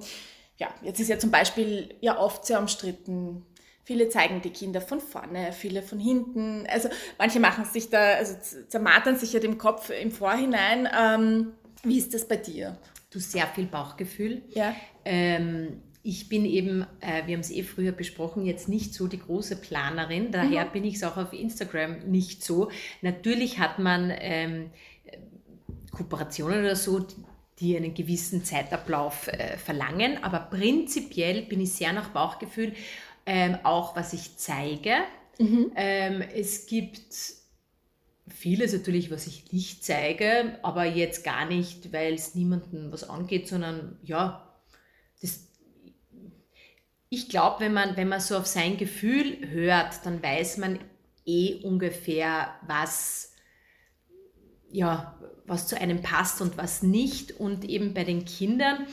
ja, 0.58 0.68
jetzt 0.82 1.02
ist 1.02 1.10
ja 1.10 1.20
zum 1.20 1.32
Beispiel 1.32 1.96
ja 2.00 2.18
oft 2.18 2.46
sehr 2.46 2.60
umstritten. 2.60 3.46
Viele 3.84 4.08
zeigen 4.08 4.42
die 4.42 4.52
Kinder 4.52 4.80
von 4.80 5.02
vorne, 5.02 5.52
viele 5.52 5.82
von 5.82 6.00
hinten. 6.00 6.66
Also 6.70 6.88
manche 7.18 7.42
machen 7.42 7.66
sich 7.66 7.90
da, 7.90 8.14
also 8.14 8.36
zermatern 8.70 9.18
sich 9.18 9.34
ja 9.34 9.42
dem 9.42 9.58
Kopf 9.58 9.90
im 9.90 10.12
Vorhinein. 10.12 10.88
Ähm, 10.98 11.54
wie 11.84 11.98
ist 11.98 12.14
das 12.14 12.26
bei 12.26 12.38
dir? 12.38 12.78
Du 13.10 13.20
sehr 13.20 13.48
viel 13.48 13.66
Bauchgefühl. 13.66 14.44
Ja. 14.54 14.74
Ähm, 15.04 15.82
ich 16.04 16.28
bin 16.28 16.44
eben, 16.44 16.86
äh, 17.00 17.26
wir 17.26 17.36
haben 17.36 17.42
es 17.42 17.50
eh 17.50 17.64
früher 17.64 17.94
besprochen, 17.94 18.46
jetzt 18.46 18.68
nicht 18.68 18.94
so 18.94 19.08
die 19.08 19.20
große 19.20 19.56
Planerin. 19.56 20.32
Daher 20.32 20.66
mhm. 20.66 20.72
bin 20.72 20.84
ich 20.84 20.96
es 20.96 21.04
auch 21.04 21.16
auf 21.16 21.32
Instagram 21.32 22.00
nicht 22.10 22.44
so. 22.44 22.70
Natürlich 23.02 23.58
hat 23.58 23.80
man 23.80 24.12
ähm, 24.20 24.70
Kooperationen 25.92 26.60
oder 26.60 26.76
so, 26.76 27.08
die 27.60 27.78
einen 27.78 27.94
gewissen 27.94 28.44
Zeitablauf 28.44 29.30
äh, 29.30 29.58
verlangen, 29.58 30.22
aber 30.24 30.40
prinzipiell 30.40 31.44
bin 31.44 31.62
ich 31.62 31.72
sehr 31.72 31.94
nach 31.94 32.10
Bauchgefühl, 32.10 32.74
ähm, 33.26 33.58
auch 33.64 33.96
was 33.96 34.12
ich 34.12 34.38
zeige. 34.38 34.96
Mhm. 35.40 35.72
Ähm, 35.76 36.22
es 36.36 36.66
gibt 36.66 37.02
vieles 38.28 38.74
natürlich, 38.74 39.10
was 39.10 39.28
ich 39.28 39.54
nicht 39.54 39.86
zeige, 39.86 40.60
aber 40.64 40.84
jetzt 40.84 41.24
gar 41.24 41.46
nicht, 41.46 41.94
weil 41.94 42.16
es 42.16 42.36
niemandem 42.36 42.92
was 42.92 43.10
angeht, 43.10 43.48
sondern 43.48 43.98
ja, 44.04 44.50
das 45.22 45.48
ich 47.14 47.30
glaube, 47.30 47.60
wenn 47.60 47.74
man, 47.74 47.96
wenn 47.96 48.10
man 48.10 48.20
so 48.20 48.36
auf 48.36 48.48
sein 48.48 48.76
Gefühl 48.78 49.50
hört, 49.52 50.04
dann 50.04 50.24
weiß 50.24 50.58
man 50.58 50.80
eh 51.28 51.62
ungefähr, 51.64 52.56
was, 52.66 53.36
ja, 54.72 55.20
was 55.46 55.68
zu 55.68 55.80
einem 55.80 56.02
passt 56.02 56.42
und 56.42 56.58
was 56.58 56.82
nicht. 56.82 57.32
Und 57.32 57.66
eben 57.66 57.94
bei 57.94 58.04
den 58.04 58.26
Kindern, 58.26 58.88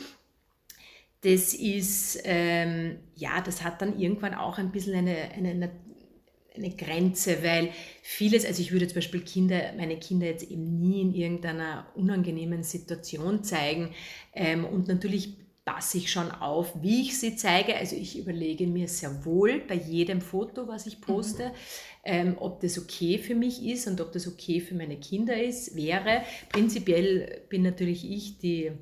das 1.22 1.54
ist, 1.54 2.20
ähm, 2.24 2.98
ja, 3.14 3.40
das 3.40 3.64
hat 3.64 3.80
dann 3.80 3.98
irgendwann 3.98 4.34
auch 4.34 4.58
ein 4.58 4.70
bisschen 4.70 4.96
eine, 4.96 5.30
eine, 5.34 5.70
eine 6.54 6.76
Grenze, 6.76 7.42
weil 7.42 7.70
vieles, 8.02 8.44
also 8.44 8.60
ich 8.60 8.70
würde 8.70 8.86
zum 8.86 8.96
Beispiel 8.96 9.22
Kinder, 9.22 9.72
meine 9.78 9.98
Kinder 9.98 10.26
jetzt 10.26 10.50
eben 10.50 10.78
nie 10.78 11.00
in 11.00 11.14
irgendeiner 11.14 11.86
unangenehmen 11.94 12.64
Situation 12.64 13.44
zeigen. 13.44 13.94
Ähm, 14.34 14.66
und 14.66 14.88
natürlich 14.88 15.39
passe 15.64 15.98
ich 15.98 16.10
schon 16.10 16.30
auf, 16.30 16.72
wie 16.82 17.02
ich 17.02 17.18
sie 17.18 17.36
zeige. 17.36 17.76
Also 17.76 17.96
ich 17.96 18.18
überlege 18.18 18.66
mir 18.66 18.88
sehr 18.88 19.24
wohl 19.24 19.60
bei 19.60 19.74
jedem 19.74 20.20
Foto, 20.20 20.66
was 20.66 20.86
ich 20.86 21.00
poste, 21.00 21.48
mhm. 21.48 21.52
ähm, 22.04 22.36
ob 22.38 22.60
das 22.60 22.78
okay 22.78 23.18
für 23.18 23.34
mich 23.34 23.64
ist 23.64 23.86
und 23.86 24.00
ob 24.00 24.12
das 24.12 24.26
okay 24.26 24.60
für 24.60 24.74
meine 24.74 24.98
Kinder 24.98 25.40
ist, 25.40 25.76
wäre. 25.76 26.22
Prinzipiell 26.48 27.42
bin 27.48 27.62
natürlich 27.62 28.10
ich 28.10 28.38
die, 28.38 28.72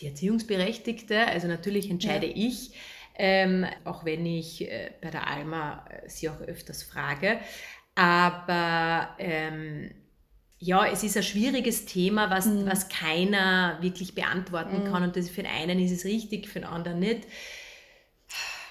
die 0.00 0.06
Erziehungsberechtigte, 0.06 1.26
also 1.26 1.46
natürlich 1.46 1.90
entscheide 1.90 2.26
ja. 2.26 2.34
ich. 2.36 2.72
Ähm, 3.14 3.66
auch 3.84 4.06
wenn 4.06 4.24
ich 4.24 4.62
äh, 4.62 4.90
bei 5.02 5.10
der 5.10 5.28
Alma 5.28 5.84
äh, 5.90 6.08
sie 6.08 6.30
auch 6.30 6.40
öfters 6.40 6.82
frage. 6.82 7.40
Aber 7.94 9.14
ähm, 9.18 9.90
ja, 10.64 10.86
es 10.86 11.02
ist 11.02 11.16
ein 11.16 11.24
schwieriges 11.24 11.86
Thema, 11.86 12.30
was, 12.30 12.46
mhm. 12.46 12.66
was 12.66 12.88
keiner 12.88 13.78
wirklich 13.80 14.14
beantworten 14.14 14.84
mhm. 14.84 14.92
kann. 14.92 15.02
Und 15.02 15.16
das 15.16 15.28
für 15.28 15.42
den 15.42 15.50
einen 15.50 15.80
ist 15.80 15.90
es 15.90 16.04
richtig, 16.04 16.48
für 16.48 16.60
den 16.60 16.68
anderen 16.68 17.00
nicht. 17.00 17.26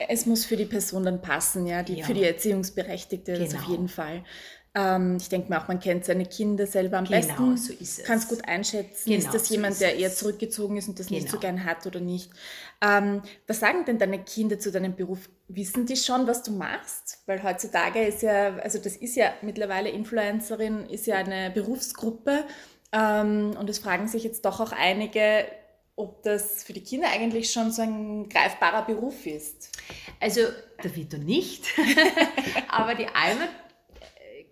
Es 0.08 0.26
muss 0.26 0.46
für 0.46 0.56
die 0.56 0.66
Person 0.66 1.04
dann 1.04 1.22
passen, 1.22 1.68
ja, 1.68 1.84
die, 1.84 1.96
ja. 1.96 2.06
für 2.06 2.14
die 2.14 2.24
Erziehungsberechtigte 2.24 3.34
genau. 3.34 3.60
auf 3.60 3.68
jeden 3.68 3.90
Fall. 3.90 4.24
Ähm, 4.74 5.18
ich 5.20 5.28
denke 5.28 5.50
mir 5.50 5.62
auch, 5.62 5.68
man 5.68 5.82
kennt 5.82 6.06
seine 6.06 6.26
Kinder 6.26 6.66
selber 6.66 6.98
am 6.98 7.04
genau, 7.04 7.18
besten. 7.18 7.58
so 7.58 7.74
ist 7.74 8.00
es. 8.00 8.06
Kann 8.06 8.20
es 8.20 8.30
gut 8.30 8.48
einschätzen. 8.48 9.10
Genau, 9.10 9.26
ist 9.26 9.34
das 9.34 9.50
so 9.50 9.54
jemand, 9.54 9.74
ist 9.74 9.82
der 9.82 9.98
eher 9.98 10.14
zurückgezogen 10.14 10.78
ist 10.78 10.88
und 10.88 10.98
das 10.98 11.10
nicht 11.10 11.28
so 11.28 11.40
genau. 11.40 11.56
gern 11.56 11.66
hat 11.66 11.86
oder 11.86 12.00
nicht? 12.00 12.32
Ähm, 12.82 13.22
was 13.48 13.60
sagen 13.60 13.84
denn 13.84 14.00
deine 14.00 14.24
Kinder 14.24 14.58
zu 14.60 14.72
deinem 14.72 14.96
Beruf? 14.96 15.30
Wissen 15.56 15.86
die 15.86 15.96
schon, 15.96 16.28
was 16.28 16.44
du 16.44 16.52
machst? 16.52 17.20
Weil 17.26 17.44
heutzutage 17.44 18.06
ist 18.06 18.22
ja, 18.22 18.56
also 18.58 18.80
das 18.80 18.96
ist 18.96 19.16
ja 19.16 19.34
mittlerweile 19.42 19.90
Influencerin, 19.90 20.86
ist 20.88 21.08
ja 21.08 21.16
eine 21.18 21.52
Berufsgruppe. 21.52 22.46
Ähm, 22.92 23.56
und 23.60 23.70
es 23.70 23.80
fragen 23.80 24.08
sich 24.08 24.24
jetzt 24.24 24.46
doch 24.46 24.60
auch 24.60 24.72
einige, 24.72 25.46
ob 25.96 26.24
das 26.24 26.64
für 26.64 26.74
die 26.74 26.84
Kinder 26.84 27.08
eigentlich 27.12 27.52
schon 27.52 27.72
so 27.72 27.82
ein 27.82 28.30
greifbarer 28.30 28.84
Beruf 28.86 29.26
ist. 29.26 29.70
Also, 30.20 30.42
der 30.84 30.96
Vito 30.96 31.18
nicht, 31.18 31.66
aber 32.70 32.96
die 32.96 33.08
Alma 33.08 33.48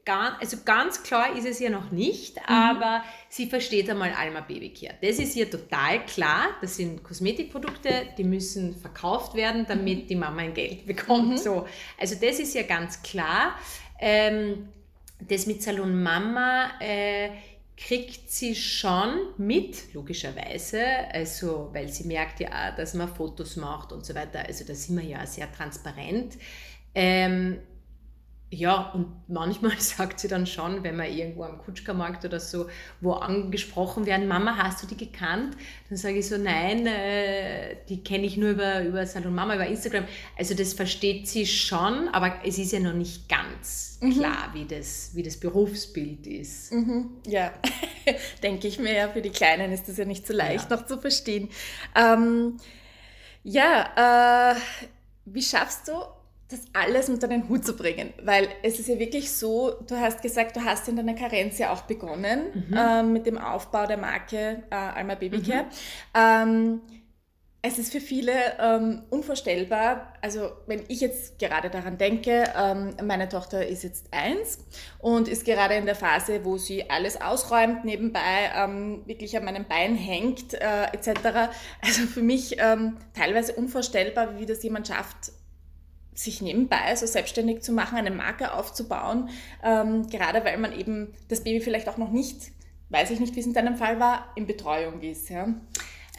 ganz, 0.09 0.35
also 0.39 0.57
ganz 0.65 1.03
klar 1.03 1.37
ist 1.37 1.45
es 1.45 1.59
ja 1.59 1.69
noch 1.69 1.91
nicht, 1.91 2.37
mhm. 2.37 2.41
aber 2.47 3.03
sie 3.29 3.45
versteht 3.45 3.87
einmal 3.91 4.11
Alma 4.11 4.41
Babycare. 4.41 4.95
Das 5.01 5.19
ist 5.19 5.35
ihr 5.35 5.49
total 5.49 6.03
klar. 6.07 6.47
Das 6.61 6.77
sind 6.77 7.03
Kosmetikprodukte, 7.03 8.07
die 8.17 8.23
müssen 8.23 8.75
verkauft 8.75 9.35
werden, 9.35 9.67
damit 9.67 10.03
mhm. 10.03 10.07
die 10.07 10.15
Mama 10.15 10.41
ein 10.41 10.55
Geld 10.55 10.87
bekommt. 10.87 11.29
Mhm. 11.29 11.37
So. 11.37 11.67
Also 11.99 12.15
das 12.15 12.39
ist 12.39 12.55
ja 12.55 12.63
ganz 12.63 13.03
klar. 13.03 13.55
Ähm, 13.99 14.69
das 15.19 15.45
mit 15.45 15.61
Salon 15.61 16.01
Mama 16.01 16.71
äh, 16.79 17.29
kriegt 17.77 18.31
sie 18.31 18.55
schon 18.55 19.13
mit, 19.37 19.93
logischerweise, 19.93 20.83
also 21.13 21.69
weil 21.71 21.89
sie 21.89 22.05
merkt 22.05 22.39
ja, 22.39 22.71
dass 22.71 22.95
man 22.95 23.13
Fotos 23.13 23.57
macht 23.57 23.91
und 23.91 24.05
so 24.05 24.15
weiter. 24.15 24.43
Also 24.47 24.65
da 24.65 24.73
sind 24.73 24.97
wir 24.97 25.05
ja 25.05 25.25
sehr 25.27 25.51
transparent. 25.51 26.35
Ähm, 26.95 27.59
ja, 28.51 28.91
und 28.93 29.07
manchmal 29.27 29.73
sagt 29.79 30.19
sie 30.19 30.27
dann 30.27 30.47
schon, 30.47 30.83
wenn 30.83 30.97
wir 30.97 31.07
irgendwo 31.07 31.43
am 31.43 31.59
Kutschkermarkt 31.59 32.25
oder 32.25 32.39
so, 32.39 32.67
wo 32.99 33.13
angesprochen 33.13 34.05
werden, 34.05 34.27
Mama, 34.27 34.57
hast 34.57 34.81
du 34.81 34.87
die 34.87 34.97
gekannt? 34.97 35.55
Dann 35.87 35.97
sage 35.97 36.17
ich 36.17 36.27
so, 36.27 36.37
nein, 36.37 36.87
äh, 36.87 37.77
die 37.87 38.03
kenne 38.03 38.25
ich 38.25 38.37
nur 38.37 38.51
über, 38.51 38.83
über 38.83 39.05
Salon 39.05 39.35
Mama, 39.35 39.55
über 39.55 39.67
Instagram. 39.67 40.05
Also 40.37 40.55
das 40.55 40.73
versteht 40.73 41.27
sie 41.27 41.45
schon, 41.45 42.07
aber 42.09 42.39
es 42.43 42.57
ist 42.57 42.71
ja 42.71 42.79
noch 42.79 42.93
nicht 42.93 43.29
ganz 43.29 43.99
mhm. 44.01 44.13
klar, 44.13 44.49
wie 44.53 44.65
das, 44.65 45.11
wie 45.13 45.23
das 45.23 45.37
Berufsbild 45.37 46.25
ist. 46.25 46.73
Mhm. 46.73 47.11
Ja, 47.27 47.53
denke 48.43 48.67
ich 48.67 48.79
mir 48.79 48.93
ja, 48.93 49.09
für 49.09 49.21
die 49.21 49.29
Kleinen 49.29 49.71
ist 49.71 49.87
das 49.87 49.97
ja 49.97 50.05
nicht 50.05 50.25
so 50.25 50.33
leicht 50.33 50.71
ja. 50.71 50.75
noch 50.75 50.87
zu 50.87 50.97
verstehen. 50.97 51.49
Ähm, 51.95 52.57
ja, 53.43 54.53
äh, 54.55 54.59
wie 55.25 55.43
schaffst 55.43 55.87
du 55.87 55.93
das 56.49 56.61
alles 56.73 57.09
unter 57.09 57.27
den 57.27 57.47
Hut 57.47 57.63
zu 57.63 57.75
bringen. 57.75 58.13
Weil 58.23 58.47
es 58.63 58.79
ist 58.79 58.89
ja 58.89 58.97
wirklich 58.97 59.31
so, 59.31 59.75
du 59.87 59.95
hast 59.95 60.21
gesagt, 60.21 60.55
du 60.55 60.65
hast 60.65 60.87
in 60.87 60.95
deiner 60.95 61.13
Karenz 61.13 61.59
ja 61.59 61.71
auch 61.71 61.83
begonnen 61.83 62.65
mhm. 62.69 62.77
ähm, 62.77 63.13
mit 63.13 63.25
dem 63.25 63.37
Aufbau 63.37 63.85
der 63.85 63.97
Marke 63.97 64.63
äh, 64.69 64.75
Alma 64.75 65.15
Babycare. 65.15 65.63
Mhm. 65.63 65.69
Ähm, 66.15 66.81
es 67.61 67.77
ist 67.77 67.91
für 67.91 67.99
viele 67.99 68.31
ähm, 68.57 69.03
unvorstellbar, 69.09 70.13
also 70.21 70.49
wenn 70.65 70.81
ich 70.87 71.01
jetzt 71.01 71.39
gerade 71.39 71.69
daran 71.69 71.97
denke, 71.97 72.45
ähm, 72.57 72.95
meine 73.03 73.27
Tochter 73.27 73.67
ist 73.67 73.83
jetzt 73.83 74.07
eins 74.11 74.59
und 74.99 75.27
ist 75.27 75.43
gerade 75.43 75.75
in 75.75 75.85
der 75.85 75.95
Phase, 75.95 76.45
wo 76.45 76.57
sie 76.57 76.89
alles 76.89 77.19
ausräumt, 77.19 77.83
nebenbei 77.83 78.51
ähm, 78.55 79.01
wirklich 79.07 79.35
an 79.35 79.43
meinem 79.43 79.65
Bein 79.65 79.95
hängt, 79.95 80.53
äh, 80.53 80.85
etc. 80.93 81.51
Also 81.81 82.03
für 82.03 82.21
mich 82.21 82.55
ähm, 82.59 82.95
teilweise 83.13 83.51
unvorstellbar, 83.53 84.39
wie 84.39 84.45
das 84.45 84.63
jemand 84.63 84.87
schafft, 84.87 85.33
sich 86.19 86.41
nebenbei 86.41 86.95
so 86.95 87.05
selbstständig 87.05 87.61
zu 87.61 87.71
machen, 87.71 87.97
eine 87.97 88.11
Marke 88.11 88.53
aufzubauen, 88.53 89.29
ähm, 89.63 90.09
gerade 90.09 90.43
weil 90.43 90.57
man 90.57 90.77
eben 90.77 91.13
das 91.29 91.43
Baby 91.43 91.61
vielleicht 91.61 91.87
auch 91.87 91.97
noch 91.97 92.11
nicht, 92.11 92.51
weiß 92.89 93.11
ich 93.11 93.19
nicht, 93.19 93.35
wie 93.35 93.39
es 93.39 93.45
in 93.45 93.53
deinem 93.53 93.77
Fall 93.77 93.99
war, 93.99 94.31
in 94.35 94.45
Betreuung 94.45 95.01
ist. 95.01 95.29
Ja? 95.29 95.53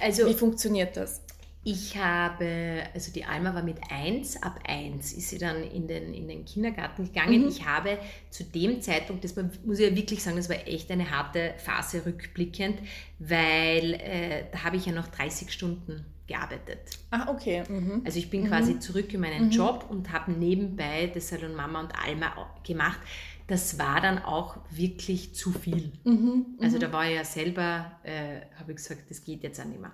Also, 0.01 0.27
wie 0.27 0.35
funktioniert 0.35 0.97
das? 0.97 1.21
Ich 1.63 1.99
habe, 1.99 2.85
also 2.95 3.13
die 3.13 3.25
Alma 3.25 3.55
war 3.55 3.63
mit 3.63 3.77
eins, 3.91 4.43
ab 4.43 4.59
eins 4.67 5.13
ist 5.13 5.29
sie 5.29 5.39
dann 5.39 5.63
in 5.63 5.87
den, 5.87 6.15
in 6.15 6.27
den 6.27 6.47
Kindergarten 6.47 7.05
gegangen. 7.05 7.43
Mhm. 7.43 7.49
Ich 7.49 7.67
habe 7.67 7.99
zu 8.31 8.45
dem 8.45 8.81
Zeitpunkt, 8.81 9.25
das 9.25 9.37
muss 9.37 9.79
ich 9.79 9.91
ja 9.91 9.95
wirklich 9.95 10.23
sagen, 10.23 10.37
das 10.37 10.49
war 10.49 10.57
echt 10.67 10.91
eine 10.91 11.11
harte 11.11 11.55
Phase 11.59 12.07
rückblickend, 12.07 12.79
weil 13.19 13.95
äh, 13.95 14.45
da 14.53 14.65
habe 14.65 14.77
ich 14.77 14.87
ja 14.87 14.93
noch 14.93 15.09
30 15.09 15.53
Stunden 15.53 16.07
gearbeitet. 16.27 16.79
Ah, 17.11 17.29
okay. 17.31 17.65
Mhm. 17.69 18.03
Also 18.07 18.19
ich 18.19 18.31
bin 18.31 18.45
mhm. 18.45 18.49
quasi 18.49 18.79
zurück 18.79 19.13
in 19.13 19.21
meinen 19.21 19.47
mhm. 19.47 19.51
Job 19.51 19.85
und 19.91 20.11
habe 20.13 20.33
nebenbei 20.33 21.11
das 21.13 21.29
Salon 21.29 21.55
Mama 21.55 21.81
und 21.81 21.93
Alma 21.95 22.33
gemacht. 22.63 23.01
Das 23.49 23.79
war 23.79 24.01
dann 24.01 24.19
auch 24.21 24.59
wirklich 24.71 25.35
zu 25.35 25.51
viel. 25.51 25.93
Mhm. 26.05 26.57
Also 26.61 26.77
mhm. 26.77 26.81
da 26.81 26.93
war 26.93 27.07
ich 27.07 27.17
ja 27.17 27.25
selber, 27.25 27.99
äh, 28.05 28.43
habe 28.59 28.73
ich 28.73 28.77
gesagt, 28.77 29.11
das 29.11 29.23
geht 29.25 29.43
jetzt 29.43 29.61
auch 29.61 29.65
nicht 29.67 29.81
mehr. 29.81 29.93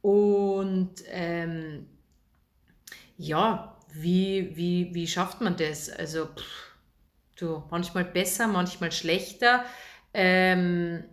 Und 0.00 0.94
ähm, 1.10 1.86
ja, 3.16 3.76
wie, 3.92 4.56
wie, 4.56 4.94
wie 4.94 5.06
schafft 5.06 5.40
man 5.40 5.56
das? 5.56 5.90
Also 5.90 6.26
pff, 6.26 6.76
du, 7.36 7.62
manchmal 7.70 8.04
besser, 8.04 8.46
manchmal 8.46 8.92
schlechter. 8.92 9.64
Ähm, 10.14 11.04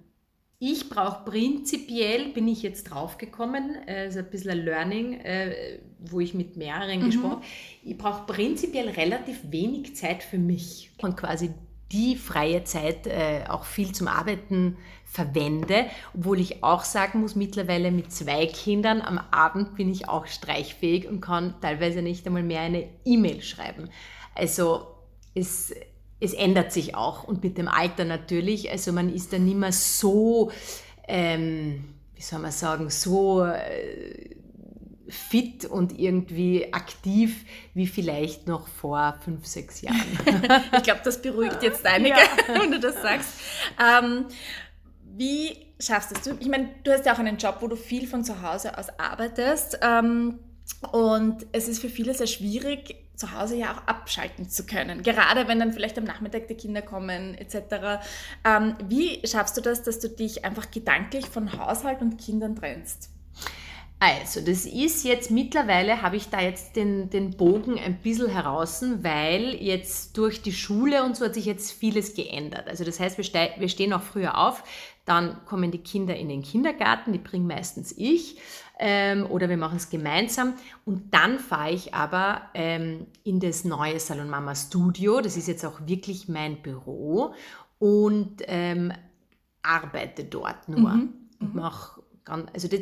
ich 0.59 0.89
brauche 0.89 1.29
prinzipiell, 1.29 2.29
bin 2.29 2.47
ich 2.47 2.63
jetzt 2.63 2.85
draufgekommen, 2.85 3.87
äh, 3.87 4.07
ist 4.07 4.17
ein 4.17 4.29
bisschen 4.29 4.51
ein 4.51 4.65
Learning, 4.65 5.13
äh, 5.19 5.79
wo 5.99 6.19
ich 6.21 6.33
mit 6.33 6.55
mehreren 6.55 7.01
mhm. 7.01 7.05
gesprochen 7.05 7.31
habe, 7.31 7.45
ich 7.83 7.97
brauche 7.97 8.25
prinzipiell 8.25 8.89
relativ 8.89 9.39
wenig 9.51 9.95
Zeit 9.95 10.23
für 10.23 10.37
mich 10.37 10.91
und 11.01 11.17
quasi 11.17 11.53
die 11.91 12.15
freie 12.15 12.63
Zeit 12.63 13.07
äh, 13.07 13.43
auch 13.47 13.65
viel 13.65 13.91
zum 13.91 14.07
Arbeiten 14.07 14.77
verwende, 15.05 15.85
obwohl 16.13 16.39
ich 16.39 16.63
auch 16.63 16.83
sagen 16.83 17.21
muss, 17.21 17.35
mittlerweile 17.35 17.91
mit 17.91 18.11
zwei 18.11 18.47
Kindern 18.47 19.01
am 19.01 19.19
Abend 19.31 19.75
bin 19.75 19.91
ich 19.91 20.09
auch 20.09 20.27
streichfähig 20.27 21.07
und 21.07 21.21
kann 21.21 21.53
teilweise 21.61 22.01
nicht 22.01 22.25
einmal 22.25 22.43
mehr 22.43 22.61
eine 22.61 22.89
E-Mail 23.05 23.41
schreiben. 23.41 23.89
Also 24.33 24.87
es 25.33 25.73
es 26.19 26.33
ändert 26.33 26.71
sich 26.71 26.95
auch 26.95 27.23
und 27.23 27.43
mit 27.43 27.57
dem 27.57 27.67
Alter 27.67 28.05
natürlich. 28.05 28.71
Also 28.71 28.91
man 28.91 29.13
ist 29.13 29.33
dann 29.33 29.45
nicht 29.45 29.57
mehr 29.57 29.71
so, 29.71 30.51
ähm, 31.07 31.83
wie 32.15 32.21
soll 32.21 32.39
man 32.39 32.51
sagen, 32.51 32.89
so 32.89 33.43
äh, 33.43 34.35
fit 35.09 35.65
und 35.65 35.97
irgendwie 35.99 36.73
aktiv 36.73 37.45
wie 37.73 37.87
vielleicht 37.87 38.47
noch 38.47 38.67
vor 38.67 39.17
fünf, 39.23 39.45
sechs 39.45 39.81
Jahren. 39.81 40.01
ich 40.77 40.83
glaube, 40.83 41.01
das 41.03 41.21
beruhigt 41.21 41.61
jetzt 41.63 41.85
einige, 41.85 42.17
ja. 42.17 42.27
wenn 42.61 42.71
du 42.71 42.79
das 42.79 43.01
sagst. 43.01 43.29
Ähm, 43.79 44.25
wie 45.17 45.55
schaffst 45.79 46.11
du 46.11 46.31
es? 46.31 46.37
Ich 46.39 46.47
meine, 46.47 46.69
du 46.83 46.91
hast 46.91 47.05
ja 47.05 47.13
auch 47.13 47.19
einen 47.19 47.37
Job, 47.37 47.57
wo 47.61 47.67
du 47.67 47.75
viel 47.75 48.07
von 48.07 48.23
zu 48.23 48.41
Hause 48.41 48.77
aus 48.77 48.87
arbeitest. 48.99 49.79
Ähm, 49.81 50.39
und 50.91 51.45
es 51.51 51.67
ist 51.67 51.79
für 51.79 51.89
viele 51.89 52.13
sehr 52.13 52.27
schwierig, 52.27 52.95
zu 53.15 53.31
Hause 53.31 53.55
ja 53.55 53.73
auch 53.73 53.87
abschalten 53.87 54.49
zu 54.49 54.65
können. 54.65 55.03
Gerade 55.03 55.47
wenn 55.47 55.59
dann 55.59 55.71
vielleicht 55.71 55.97
am 55.97 56.03
Nachmittag 56.03 56.47
die 56.47 56.55
Kinder 56.55 56.81
kommen 56.81 57.35
etc. 57.35 58.03
Ähm, 58.43 58.75
wie 58.87 59.25
schaffst 59.25 59.55
du 59.55 59.61
das, 59.61 59.83
dass 59.83 59.99
du 59.99 60.09
dich 60.09 60.43
einfach 60.43 60.69
gedanklich 60.71 61.27
von 61.27 61.57
Haushalt 61.57 62.01
und 62.01 62.17
Kindern 62.17 62.55
trennst? 62.55 63.09
Also, 63.99 64.41
das 64.41 64.65
ist 64.65 65.05
jetzt 65.05 65.31
mittlerweile, 65.31 66.01
habe 66.01 66.17
ich 66.17 66.29
da 66.29 66.41
jetzt 66.41 66.75
den, 66.75 67.09
den 67.09 67.37
Bogen 67.37 67.79
ein 67.79 68.01
bisschen 68.01 68.29
heraus, 68.29 68.83
weil 69.01 69.55
jetzt 69.55 70.17
durch 70.17 70.41
die 70.41 70.51
Schule 70.51 71.03
und 71.03 71.15
so 71.15 71.25
hat 71.25 71.33
sich 71.33 71.45
jetzt 71.45 71.71
vieles 71.71 72.13
geändert. 72.13 72.67
Also, 72.67 72.83
das 72.83 72.99
heißt, 72.99 73.17
wir, 73.17 73.23
ste 73.23 73.51
wir 73.57 73.69
stehen 73.69 73.93
auch 73.93 74.01
früher 74.01 74.37
auf, 74.37 74.63
dann 75.05 75.45
kommen 75.45 75.71
die 75.71 75.79
Kinder 75.79 76.15
in 76.15 76.29
den 76.29 76.41
Kindergarten, 76.41 77.13
die 77.13 77.19
bringe 77.19 77.45
meistens 77.45 77.93
ich 77.95 78.37
ähm, 78.79 79.25
oder 79.29 79.49
wir 79.49 79.57
machen 79.57 79.77
es 79.77 79.89
gemeinsam 79.89 80.53
und 80.83 81.13
dann 81.13 81.39
fahre 81.39 81.71
ich 81.71 81.93
aber 81.93 82.41
ähm, 82.53 83.07
in 83.23 83.39
das 83.39 83.63
neue 83.63 83.99
Salon 83.99 84.29
Mama 84.29 84.55
Studio, 84.55 85.21
das 85.21 85.37
ist 85.37 85.47
jetzt 85.47 85.65
auch 85.65 85.79
wirklich 85.85 86.27
mein 86.27 86.61
Büro 86.61 87.33
und 87.79 88.41
ähm, 88.47 88.91
arbeite 89.61 90.23
dort 90.23 90.67
nur 90.67 90.91
mhm. 90.91 91.13
und 91.39 91.53
mhm. 91.53 91.61
mache 91.61 92.01
also 92.27 92.67
das, 92.67 92.79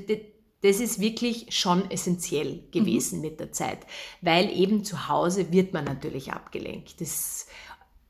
das, 0.64 0.80
ist 0.80 1.00
wirklich 1.00 1.48
schon 1.50 1.90
essentiell 1.92 2.64
gewesen 2.72 3.18
mhm. 3.18 3.22
mit 3.22 3.40
der 3.40 3.52
Zeit, 3.52 3.80
weil 4.22 4.50
eben 4.52 4.84
zu 4.84 5.08
Hause 5.08 5.52
wird 5.52 5.74
man 5.74 5.86
natürlich 5.86 6.34
abgelenkt. 6.34 7.00
Das, 7.02 7.48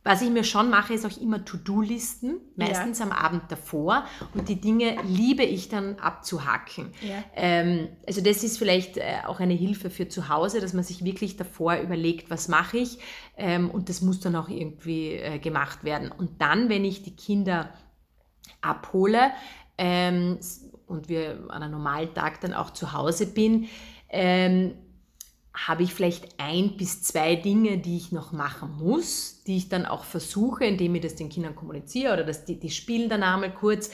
was 0.04 0.22
ich 0.22 0.30
mir 0.30 0.44
schon 0.44 0.70
mache, 0.70 0.94
ist 0.94 1.06
auch 1.06 1.22
immer 1.22 1.46
To-Do-Listen, 1.46 2.42
meistens 2.58 3.00
ja. 3.00 3.06
am 3.06 3.12
Abend 3.14 3.44
davor. 3.50 4.06
Und 4.34 4.50
die 4.50 4.60
Dinge 4.60 4.98
liebe 5.08 5.44
ich 5.44 5.70
dann 5.70 5.96
abzuhacken. 5.96 6.92
Ja. 7.02 7.24
Ähm, 7.36 7.88
also 8.06 8.22
das 8.22 8.44
ist 8.44 8.58
vielleicht 8.58 8.98
äh, 8.98 9.20
auch 9.26 9.40
eine 9.40 9.54
Hilfe 9.54 9.90
für 9.90 10.10
zu 10.10 10.28
Hause, 10.28 10.60
dass 10.60 10.74
man 10.74 10.84
sich 10.84 11.06
wirklich 11.06 11.38
davor 11.38 11.78
überlegt, 11.78 12.30
was 12.30 12.50
mache 12.50 12.80
ich. 12.80 13.00
Ähm, 13.38 13.72
und 13.72 13.88
das 13.88 14.02
muss 14.02 14.20
dann 14.20 14.36
auch 14.36 14.50
irgendwie 14.50 15.14
äh, 15.14 15.40
gemacht 15.40 15.86
werden. 15.86 16.12
Und 16.12 16.42
dann, 16.42 16.68
wenn 16.68 16.84
ich 16.84 17.04
die 17.04 17.16
Kinder 17.16 17.70
abhole, 18.60 19.32
ähm, 19.78 20.38
und 20.94 21.10
wir 21.10 21.46
an 21.50 21.64
einem 21.64 21.72
normalen 21.74 22.14
Tag 22.14 22.40
dann 22.42 22.54
auch 22.54 22.72
zu 22.72 22.94
Hause 22.94 23.28
bin, 23.28 23.68
ähm, 24.10 24.76
habe 25.54 25.84
ich 25.84 25.94
vielleicht 25.94 26.40
ein 26.40 26.78
bis 26.78 27.04
zwei 27.04 27.36
Dinge, 27.36 27.78
die 27.78 27.98
ich 27.98 28.12
noch 28.12 28.32
machen 28.32 28.78
muss, 28.78 29.44
die 29.44 29.58
ich 29.58 29.70
dann 29.70 29.86
auch 29.86 30.04
versuche, 30.04 30.66
indem 30.66 30.96
ich 30.96 31.02
das 31.02 31.16
den 31.16 31.30
Kindern 31.30 31.56
kommuniziere 31.56 32.14
oder 32.14 32.24
dass 32.24 32.46
die, 32.46 32.60
die 32.60 32.72
spielen 32.72 33.10
dann 33.10 33.22
einmal 33.22 33.54
kurz. 33.54 33.92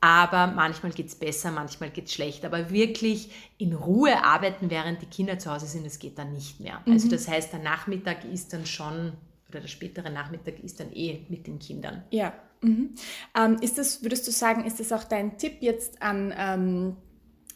Aber 0.00 0.48
manchmal 0.48 0.92
geht 0.92 1.06
es 1.06 1.14
besser, 1.14 1.50
manchmal 1.50 1.90
geht 1.90 2.06
es 2.06 2.12
schlecht. 2.12 2.44
Aber 2.44 2.70
wirklich 2.70 3.30
in 3.56 3.72
Ruhe 3.72 4.24
arbeiten, 4.24 4.68
während 4.68 5.00
die 5.00 5.06
Kinder 5.06 5.38
zu 5.38 5.50
Hause 5.50 5.66
sind, 5.66 5.86
das 5.86 5.98
geht 5.98 6.18
dann 6.18 6.32
nicht 6.32 6.60
mehr. 6.60 6.78
Also 6.78 6.90
mhm. 6.90 6.94
Also 6.94 7.08
das 7.10 7.28
heißt, 7.28 7.52
der 7.52 7.60
Nachmittag 7.60 8.24
ist 8.24 8.52
dann 8.52 8.66
schon, 8.66 9.12
oder 9.48 9.60
der 9.60 9.68
spätere 9.68 10.10
Nachmittag 10.10 10.58
ist 10.58 10.80
dann 10.80 10.92
eh 10.92 11.24
mit 11.28 11.46
den 11.46 11.58
Kindern. 11.58 12.02
Ja, 12.10 12.34
Mhm. 12.60 12.94
Ähm, 13.36 13.56
ist 13.60 13.78
das, 13.78 14.02
würdest 14.02 14.26
du 14.26 14.30
sagen, 14.30 14.64
ist 14.64 14.80
das 14.80 14.92
auch 14.92 15.04
dein 15.04 15.38
Tipp 15.38 15.58
jetzt 15.60 16.02
an 16.02 16.34
ähm, 16.36 16.96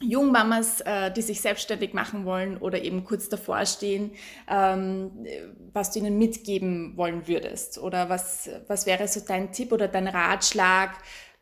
Jungmamas, 0.02 0.80
äh, 0.80 1.12
die 1.12 1.22
sich 1.22 1.40
selbstständig 1.40 1.92
machen 1.92 2.24
wollen 2.24 2.56
oder 2.56 2.82
eben 2.82 3.04
kurz 3.04 3.28
davor 3.28 3.66
stehen, 3.66 4.12
ähm, 4.48 5.26
was 5.72 5.90
du 5.90 5.98
ihnen 5.98 6.16
mitgeben 6.16 6.96
wollen 6.96 7.28
würdest? 7.28 7.78
Oder 7.78 8.08
was, 8.08 8.48
was 8.66 8.86
wäre 8.86 9.06
so 9.08 9.20
dein 9.20 9.52
Tipp 9.52 9.72
oder 9.72 9.88
dein 9.88 10.08
Ratschlag 10.08 10.92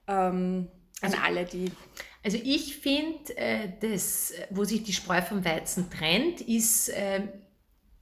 ähm, 0.08 0.68
an 1.00 1.12
also, 1.12 1.16
alle, 1.24 1.44
die... 1.44 1.70
Also 2.24 2.38
ich 2.42 2.76
finde, 2.78 3.36
äh, 3.36 3.68
das, 3.80 4.32
wo 4.50 4.64
sich 4.64 4.82
die 4.82 4.92
Spreu 4.92 5.22
vom 5.22 5.44
Weizen 5.44 5.88
trennt, 5.90 6.40
ist... 6.40 6.88
Äh, 6.88 7.28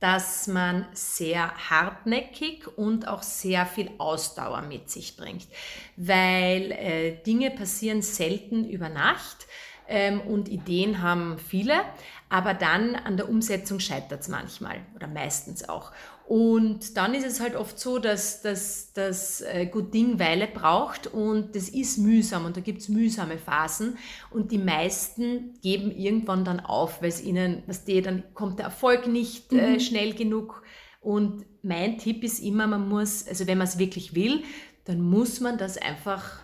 dass 0.07 0.47
man 0.47 0.87
sehr 0.93 1.53
hartnäckig 1.69 2.69
und 2.79 3.09
auch 3.09 3.25
sehr 3.25 3.67
viel 3.67 3.91
Ausdauer 3.99 4.63
mit 4.63 4.89
sich 4.89 5.17
bringt, 5.17 5.49
weil 5.97 6.71
äh, 6.71 7.17
Dinge 7.25 7.51
passieren 7.51 8.03
selten 8.03 8.65
über 8.69 8.89
Nacht 8.89 9.49
ähm, 9.89 10.21
und 10.21 10.49
Ideen 10.49 11.03
haben 11.03 11.41
viele, 11.41 11.81
aber 12.29 12.55
dann 12.55 12.95
an 12.95 13.17
der 13.17 13.29
Umsetzung 13.29 13.81
scheitert 13.81 14.21
es 14.21 14.29
manchmal 14.29 14.77
oder 14.95 15.09
meistens 15.09 15.69
auch. 15.69 15.91
Und 16.27 16.97
dann 16.97 17.15
ist 17.15 17.25
es 17.25 17.41
halt 17.41 17.55
oft 17.55 17.79
so, 17.79 18.01
dass 18.01 18.43
das 18.43 19.41
äh, 19.43 19.67
gut 19.67 19.95
Ding 19.95 20.19
Weile 20.19 20.49
braucht 20.49 21.07
und 21.07 21.55
das 21.55 21.69
ist 21.69 21.99
mühsam 21.99 22.45
und 22.45 22.57
da 22.57 22.61
gibt 22.61 22.81
es 22.81 22.89
mühsame 22.89 23.39
Phasen 23.39 23.97
und 24.31 24.51
die 24.51 24.59
meisten 24.59 25.55
geben 25.63 25.93
irgendwann 25.93 26.45
dann 26.45 26.59
auf, 26.59 27.01
weil 27.01 27.11
es 27.11 27.23
ihnen, 27.23 27.63
was 27.69 27.85
die, 27.85 28.03
dann 28.03 28.25
kommt 28.35 28.59
der 28.59 28.67
Erfolg 28.67 29.07
nicht 29.07 29.53
äh, 29.53 29.75
mhm. 29.75 29.81
schnell 29.81 30.15
genug. 30.15 30.65
Und 31.01 31.47
mein 31.63 31.97
Tipp 31.97 32.25
ist 32.25 32.41
immer, 32.41 32.67
man 32.67 32.89
muss, 32.89 33.25
also 33.29 33.47
wenn 33.47 33.59
man 33.59 33.69
es 33.69 33.79
wirklich 33.79 34.17
will, 34.17 34.43
dann 34.85 35.01
muss 35.01 35.39
man 35.39 35.59
das 35.59 35.79
einfach 35.79 36.41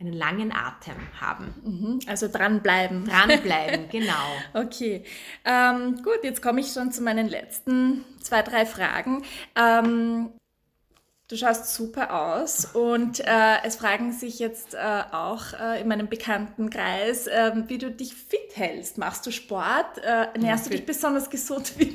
einen 0.00 0.12
langen 0.12 0.52
Atem 0.52 0.96
haben. 1.20 1.54
Mhm, 1.64 2.00
also 2.06 2.28
dranbleiben. 2.28 3.04
Dranbleiben, 3.04 3.88
genau. 3.90 4.14
okay. 4.52 5.04
Ähm, 5.44 6.02
gut, 6.02 6.20
jetzt 6.22 6.42
komme 6.42 6.60
ich 6.60 6.72
schon 6.72 6.92
zu 6.92 7.02
meinen 7.02 7.28
letzten 7.28 8.04
zwei, 8.20 8.42
drei 8.42 8.66
Fragen. 8.66 9.22
Ähm, 9.54 10.30
du 11.28 11.36
schaust 11.36 11.72
super 11.74 12.12
aus 12.12 12.66
und 12.74 13.20
äh, 13.20 13.62
es 13.64 13.76
fragen 13.76 14.12
sich 14.12 14.40
jetzt 14.40 14.74
äh, 14.74 15.02
auch 15.12 15.52
äh, 15.58 15.80
in 15.80 15.88
meinem 15.88 16.08
Bekanntenkreis, 16.08 17.26
ähm, 17.32 17.64
wie 17.68 17.78
du 17.78 17.90
dich 17.90 18.14
fit 18.14 18.56
hältst. 18.56 18.98
Machst 18.98 19.24
du 19.26 19.30
Sport? 19.30 19.98
Äh, 19.98 20.26
ernährst 20.34 20.66
ja, 20.66 20.70
du 20.70 20.76
dich 20.76 20.86
besonders 20.86 21.30
gesund? 21.30 21.72
Wie, 21.78 21.94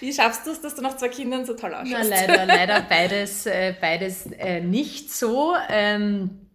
wie 0.00 0.12
schaffst 0.12 0.46
du 0.46 0.50
es, 0.50 0.60
dass 0.60 0.74
du 0.74 0.82
nach 0.82 0.96
zwei 0.96 1.08
Kindern 1.08 1.46
so 1.46 1.54
toll 1.54 1.74
ausschaust? 1.74 2.10
Na, 2.10 2.26
leider, 2.26 2.46
leider 2.46 2.80
beides, 2.88 3.46
äh, 3.46 3.74
beides 3.80 4.26
äh, 4.32 4.60
nicht 4.60 5.12
so. 5.12 5.54
Ähm, 5.68 6.45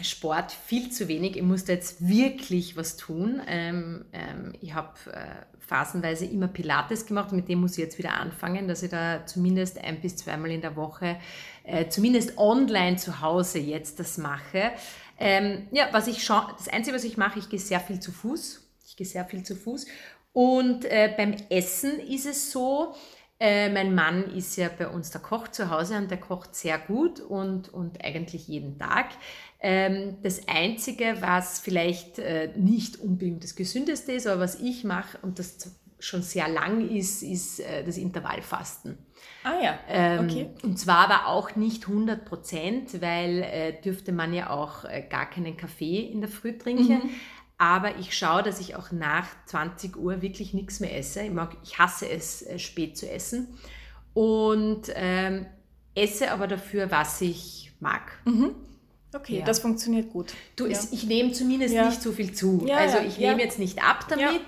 Sport 0.00 0.52
viel 0.52 0.90
zu 0.90 1.08
wenig. 1.08 1.36
Ich 1.36 1.42
musste 1.42 1.72
jetzt 1.72 2.06
wirklich 2.06 2.76
was 2.76 2.96
tun. 2.96 3.42
Ähm, 3.48 4.04
ähm, 4.12 4.52
ich 4.60 4.74
habe 4.74 4.94
äh, 5.12 5.44
phasenweise 5.58 6.24
immer 6.24 6.46
Pilates 6.46 7.04
gemacht. 7.04 7.32
Mit 7.32 7.48
dem 7.48 7.60
muss 7.60 7.72
ich 7.72 7.78
jetzt 7.78 7.98
wieder 7.98 8.14
anfangen, 8.14 8.68
dass 8.68 8.84
ich 8.84 8.90
da 8.90 9.26
zumindest 9.26 9.78
ein 9.78 10.00
bis 10.00 10.16
zweimal 10.16 10.52
in 10.52 10.60
der 10.60 10.76
Woche, 10.76 11.16
äh, 11.64 11.88
zumindest 11.88 12.38
online 12.38 12.96
zu 12.96 13.20
Hause 13.20 13.58
jetzt 13.58 13.98
das 13.98 14.18
mache. 14.18 14.70
Ähm, 15.18 15.66
ja, 15.72 15.88
was 15.90 16.06
ich 16.06 16.22
schon, 16.22 16.42
das 16.56 16.68
Einzige, 16.68 16.96
was 16.96 17.04
ich 17.04 17.16
mache, 17.16 17.40
ich 17.40 17.48
gehe 17.48 17.58
sehr 17.58 17.80
viel 17.80 17.98
zu 17.98 18.12
Fuß. 18.12 18.62
Ich 18.86 18.96
gehe 18.96 19.06
sehr 19.06 19.24
viel 19.24 19.42
zu 19.42 19.56
Fuß. 19.56 19.86
Und 20.32 20.84
äh, 20.84 21.12
beim 21.16 21.34
Essen 21.50 21.98
ist 21.98 22.26
es 22.26 22.52
so, 22.52 22.94
äh, 23.40 23.68
mein 23.68 23.94
Mann 23.94 24.34
ist 24.34 24.56
ja 24.56 24.68
bei 24.68 24.88
uns 24.88 25.10
der 25.10 25.20
Koch 25.20 25.48
zu 25.48 25.70
Hause 25.70 25.96
und 25.96 26.10
der 26.10 26.18
kocht 26.18 26.54
sehr 26.54 26.78
gut 26.78 27.20
und, 27.20 27.72
und 27.72 28.04
eigentlich 28.04 28.48
jeden 28.48 28.78
Tag. 28.78 29.10
Ähm, 29.60 30.16
das 30.22 30.48
Einzige, 30.48 31.16
was 31.20 31.60
vielleicht 31.60 32.18
äh, 32.18 32.52
nicht 32.56 32.98
unbedingt 32.98 33.44
das 33.44 33.54
Gesündeste 33.54 34.12
ist, 34.12 34.26
aber 34.26 34.40
was 34.40 34.60
ich 34.60 34.84
mache 34.84 35.18
und 35.22 35.38
das 35.38 35.70
schon 36.00 36.22
sehr 36.22 36.48
lang 36.48 36.88
ist, 36.88 37.22
ist 37.22 37.60
äh, 37.60 37.84
das 37.84 37.96
Intervallfasten. 37.96 38.98
Ah 39.42 39.54
ja, 39.62 39.78
ähm, 39.88 40.24
okay. 40.24 40.50
und 40.62 40.78
zwar 40.78 41.10
aber 41.10 41.26
auch 41.26 41.56
nicht 41.56 41.88
100 41.88 42.24
Prozent, 42.24 43.00
weil 43.00 43.42
äh, 43.42 43.80
dürfte 43.80 44.12
man 44.12 44.32
ja 44.32 44.50
auch 44.50 44.84
äh, 44.84 45.04
gar 45.08 45.28
keinen 45.28 45.56
Kaffee 45.56 46.00
in 46.00 46.20
der 46.20 46.30
Früh 46.30 46.56
trinken. 46.56 47.04
Mhm. 47.04 47.10
Aber 47.58 47.98
ich 47.98 48.16
schaue, 48.16 48.44
dass 48.44 48.60
ich 48.60 48.76
auch 48.76 48.92
nach 48.92 49.26
20 49.46 49.96
Uhr 49.96 50.22
wirklich 50.22 50.54
nichts 50.54 50.78
mehr 50.78 50.96
esse. 50.96 51.22
Ich, 51.22 51.32
mag, 51.32 51.56
ich 51.64 51.78
hasse 51.78 52.08
es, 52.08 52.42
äh, 52.42 52.58
spät 52.58 52.96
zu 52.96 53.10
essen. 53.10 53.48
Und 54.14 54.92
ähm, 54.94 55.46
esse 55.94 56.30
aber 56.30 56.46
dafür, 56.46 56.90
was 56.90 57.20
ich 57.20 57.72
mag. 57.80 58.18
Mhm. 58.24 58.54
Okay, 59.14 59.38
ja. 59.38 59.44
das 59.44 59.60
funktioniert 59.60 60.10
gut. 60.10 60.34
Du, 60.54 60.66
ja. 60.66 60.78
ich 60.92 61.04
nehme 61.04 61.32
zumindest 61.32 61.74
ja. 61.74 61.86
nicht 61.86 62.02
so 62.02 62.12
viel 62.12 62.32
zu. 62.32 62.66
also 62.70 62.98
ich 62.98 63.18
nehme 63.18 63.40
jetzt 63.40 63.58
nicht 63.58 63.82
ab 63.82 64.04
damit, 64.08 64.42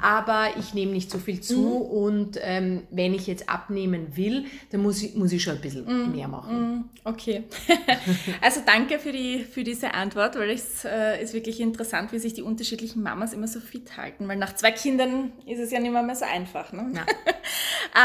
aber 0.00 0.50
ich 0.58 0.74
nehme 0.74 0.92
nicht 0.92 1.10
so 1.10 1.18
viel 1.18 1.40
zu. 1.40 1.58
Mhm. 1.58 1.82
Und 1.82 2.38
ähm, 2.42 2.86
wenn 2.90 3.14
ich 3.14 3.26
jetzt 3.26 3.48
abnehmen 3.48 4.16
will, 4.16 4.46
dann 4.70 4.82
muss 4.82 5.02
ich, 5.02 5.14
muss 5.14 5.32
ich 5.32 5.42
schon 5.42 5.56
ein 5.56 5.60
bisschen 5.60 5.84
mhm. 5.84 6.14
mehr 6.14 6.28
machen. 6.28 6.60
Mhm. 6.60 6.84
Okay. 7.04 7.44
also 8.40 8.60
danke 8.64 8.98
für, 8.98 9.12
die, 9.12 9.40
für 9.44 9.64
diese 9.64 9.94
Antwort, 9.94 10.36
weil 10.36 10.50
es 10.50 10.84
äh, 10.84 11.22
ist 11.22 11.34
wirklich 11.34 11.60
interessant, 11.60 12.12
wie 12.12 12.18
sich 12.18 12.34
die 12.34 12.42
unterschiedlichen 12.42 13.02
Mamas 13.02 13.32
immer 13.32 13.48
so 13.48 13.60
fit 13.60 13.96
halten. 13.96 14.28
Weil 14.28 14.36
nach 14.36 14.54
zwei 14.54 14.72
Kindern 14.72 15.32
ist 15.46 15.60
es 15.60 15.70
ja 15.70 15.80
nicht 15.80 15.92
mehr, 15.92 16.02
mehr 16.02 16.16
so 16.16 16.24
einfach. 16.24 16.72
Ne? 16.72 16.92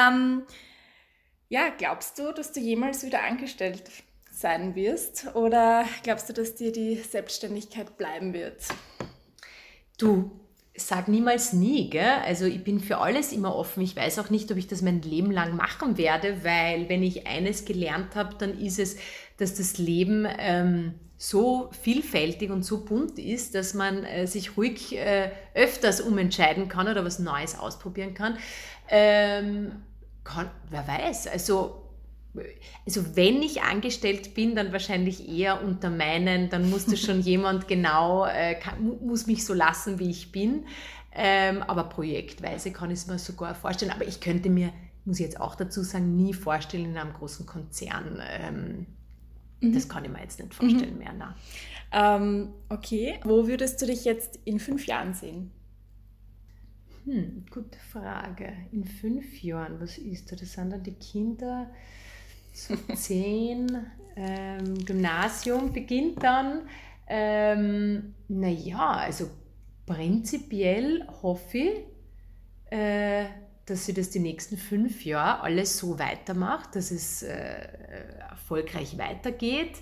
ähm, 0.10 0.44
ja, 1.50 1.70
glaubst 1.78 2.18
du, 2.18 2.32
dass 2.32 2.54
du 2.54 2.60
jemals 2.60 3.06
wieder 3.06 3.24
angestellt 3.24 3.84
sein 4.32 4.76
wirst? 4.76 5.36
Oder 5.36 5.86
glaubst 6.04 6.30
du, 6.30 6.34
dass 6.34 6.56
dir 6.56 6.72
die 6.72 6.96
Selbstständigkeit 6.96 7.98
bleiben 7.98 8.34
wird? 8.34 8.64
Du, 9.98 10.32
sag 10.76 11.08
niemals 11.08 11.54
nie, 11.54 11.90
gell? 11.90 12.20
Also 12.26 12.46
ich 12.46 12.64
bin 12.64 12.80
für 12.80 12.98
alles 13.00 13.34
immer 13.34 13.56
offen. 13.56 13.82
Ich 13.84 13.96
weiß 13.96 14.20
auch 14.20 14.30
nicht, 14.30 14.52
ob 14.52 14.58
ich 14.58 14.68
das 14.68 14.82
mein 14.82 15.02
Leben 15.02 15.32
lang 15.32 15.56
machen 15.56 15.98
werde, 15.98 16.44
weil 16.44 16.88
wenn 16.90 17.04
ich 17.04 17.28
eines 17.28 17.66
gelernt 17.66 18.16
habe, 18.16 18.36
dann 18.38 18.58
ist 18.58 18.80
es, 18.80 18.98
dass 19.38 19.56
das 19.56 19.78
Leben 19.78 20.26
ähm, 20.40 20.94
so 21.18 21.70
vielfältig 21.82 22.50
und 22.50 22.64
so 22.64 22.84
bunt 22.86 23.20
ist, 23.20 23.54
dass 23.54 23.74
man 23.74 24.04
äh, 24.06 24.28
sich 24.28 24.58
ruhig 24.58 24.98
äh, 24.98 25.32
öfters 25.54 26.02
umentscheiden 26.02 26.68
kann 26.68 26.88
oder 26.88 27.06
was 27.06 27.20
Neues 27.20 27.58
ausprobieren 27.60 28.14
kann. 28.14 28.38
Ähm, 28.90 29.84
kann 30.24 30.50
wer 30.70 30.88
weiß, 30.88 31.28
also 31.28 31.81
also 32.86 33.16
wenn 33.16 33.42
ich 33.42 33.62
angestellt 33.62 34.34
bin, 34.34 34.56
dann 34.56 34.72
wahrscheinlich 34.72 35.28
eher 35.28 35.64
unter 35.64 35.90
meinen, 35.90 36.50
dann 36.50 36.70
musste 36.70 36.96
schon 36.98 37.22
jemand 37.22 37.68
genau, 37.68 38.26
äh, 38.26 38.56
kann, 38.56 39.00
muss 39.06 39.28
mich 39.28 39.46
so 39.46 39.54
lassen, 39.54 40.00
wie 40.00 40.10
ich 40.10 40.32
bin. 40.32 40.66
Ähm, 41.14 41.62
aber 41.64 41.86
projektweise 41.86 42.72
kann 42.72 42.90
ich 42.90 43.00
es 43.00 43.08
mir 43.08 43.20
sogar 43.20 43.54
vorstellen. 43.54 43.92
Aber 43.92 44.08
ich 44.08 44.22
könnte 44.22 44.50
mir, 44.50 44.72
muss 45.04 45.20
ich 45.20 45.26
jetzt 45.26 45.42
auch 45.42 45.56
dazu 45.56 45.84
sagen, 45.84 46.16
nie 46.16 46.34
vorstellen 46.34 46.86
in 46.86 46.98
einem 46.98 47.14
großen 47.14 47.46
Konzern. 47.46 48.22
Ähm, 48.26 48.86
mhm. 49.60 49.74
Das 49.74 49.90
kann 49.90 50.06
ich 50.06 50.12
mir 50.12 50.22
jetzt 50.22 50.40
nicht 50.40 50.54
vorstellen 50.54 50.94
mhm. 50.94 51.00
mehr. 51.00 51.36
Ähm, 51.92 52.54
okay, 52.70 53.20
wo 53.26 53.48
würdest 53.48 53.82
du 53.82 53.86
dich 53.86 54.06
jetzt 54.06 54.40
in 54.46 54.60
fünf 54.60 54.86
Jahren 54.88 55.14
sehen? 55.14 55.52
Hm, 57.04 57.46
gute 57.50 57.80
Frage. 57.92 58.54
In 58.72 58.86
fünf 58.86 59.42
Jahren, 59.42 59.82
was 59.82 59.98
ist 59.98 60.32
da? 60.32 60.38
Das 60.38 60.54
sind 60.54 60.70
dann 60.70 60.84
die 60.84 60.94
Kinder 60.94 61.70
so 62.52 62.76
zehn. 62.96 63.86
Ähm, 64.16 64.78
Gymnasium 64.86 65.72
beginnt 65.72 66.22
dann. 66.22 66.62
Ähm, 67.08 68.14
naja, 68.28 68.92
also 68.92 69.30
prinzipiell 69.86 71.08
hoffe 71.22 71.58
ich, 71.58 71.80
äh, 72.72 73.26
dass 73.66 73.86
sie 73.86 73.94
das 73.94 74.10
die 74.10 74.20
nächsten 74.20 74.58
fünf 74.58 75.06
Jahre 75.06 75.42
alles 75.42 75.78
so 75.78 75.98
weitermacht, 76.00 76.76
dass 76.76 76.92
es 76.92 77.24
äh, 77.24 77.68
erfolgreich 78.30 78.98
weitergeht, 78.98 79.78